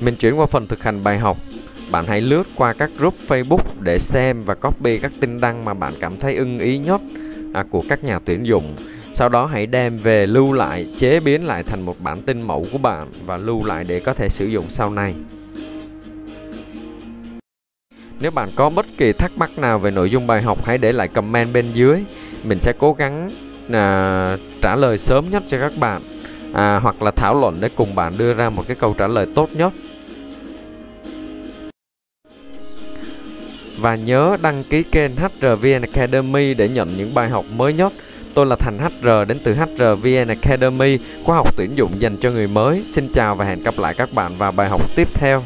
mình 0.00 0.16
chuyển 0.16 0.34
qua 0.34 0.46
phần 0.46 0.66
thực 0.66 0.82
hành 0.82 1.04
bài 1.04 1.18
học 1.18 1.38
bạn 1.94 2.06
hãy 2.06 2.20
lướt 2.20 2.42
qua 2.56 2.72
các 2.72 2.90
group 2.98 3.14
Facebook 3.28 3.62
để 3.80 3.98
xem 3.98 4.44
và 4.44 4.54
copy 4.54 4.98
các 4.98 5.12
tin 5.20 5.40
đăng 5.40 5.64
mà 5.64 5.74
bạn 5.74 5.94
cảm 6.00 6.18
thấy 6.18 6.36
ưng 6.36 6.58
ý 6.58 6.78
nhất 6.78 7.00
à, 7.52 7.64
của 7.70 7.84
các 7.88 8.04
nhà 8.04 8.18
tuyển 8.24 8.46
dụng 8.46 8.76
sau 9.12 9.28
đó 9.28 9.46
hãy 9.46 9.66
đem 9.66 9.98
về 9.98 10.26
lưu 10.26 10.52
lại 10.52 10.86
chế 10.96 11.20
biến 11.20 11.44
lại 11.44 11.62
thành 11.62 11.82
một 11.82 11.96
bản 12.00 12.22
tin 12.22 12.42
mẫu 12.42 12.66
của 12.72 12.78
bạn 12.78 13.08
và 13.26 13.36
lưu 13.36 13.64
lại 13.64 13.84
để 13.84 14.00
có 14.00 14.14
thể 14.14 14.28
sử 14.28 14.46
dụng 14.46 14.64
sau 14.68 14.90
này 14.90 15.14
nếu 18.20 18.30
bạn 18.30 18.50
có 18.56 18.70
bất 18.70 18.86
kỳ 18.98 19.12
thắc 19.12 19.32
mắc 19.36 19.58
nào 19.58 19.78
về 19.78 19.90
nội 19.90 20.10
dung 20.10 20.26
bài 20.26 20.42
học 20.42 20.64
hãy 20.64 20.78
để 20.78 20.92
lại 20.92 21.08
comment 21.08 21.52
bên 21.52 21.72
dưới. 21.72 22.04
Mình 22.44 22.60
sẽ 22.60 22.72
cố 22.78 22.92
gắng 22.92 23.30
à, 23.72 24.36
trả 24.62 24.76
lời 24.76 24.98
sớm 24.98 25.30
nhất 25.30 25.42
cho 25.46 25.58
các 25.58 25.76
bạn 25.76 26.02
à, 26.54 26.78
hoặc 26.78 27.02
là 27.02 27.10
thảo 27.10 27.40
luận 27.40 27.60
để 27.60 27.68
cùng 27.76 27.94
bạn 27.94 28.18
đưa 28.18 28.34
ra 28.34 28.50
một 28.50 28.64
cái 28.66 28.76
câu 28.76 28.94
trả 28.98 29.06
lời 29.06 29.26
tốt 29.34 29.48
nhất. 29.52 29.72
Và 33.84 33.94
nhớ 33.94 34.36
đăng 34.42 34.64
ký 34.64 34.82
kênh 34.82 35.12
HRVN 35.16 35.82
Academy 35.82 36.54
để 36.54 36.68
nhận 36.68 36.96
những 36.96 37.14
bài 37.14 37.28
học 37.28 37.44
mới 37.56 37.72
nhất. 37.72 37.92
Tôi 38.34 38.46
là 38.46 38.56
Thành 38.56 38.78
HR 38.78 39.08
đến 39.28 39.38
từ 39.44 39.54
HRVN 39.54 40.28
Academy, 40.28 40.98
khóa 41.24 41.36
học 41.36 41.56
tuyển 41.56 41.70
dụng 41.74 42.02
dành 42.02 42.16
cho 42.16 42.30
người 42.30 42.46
mới. 42.46 42.82
Xin 42.84 43.08
chào 43.12 43.36
và 43.36 43.44
hẹn 43.44 43.62
gặp 43.62 43.78
lại 43.78 43.94
các 43.94 44.12
bạn 44.12 44.38
vào 44.38 44.52
bài 44.52 44.68
học 44.68 44.96
tiếp 44.96 45.08
theo. 45.14 45.42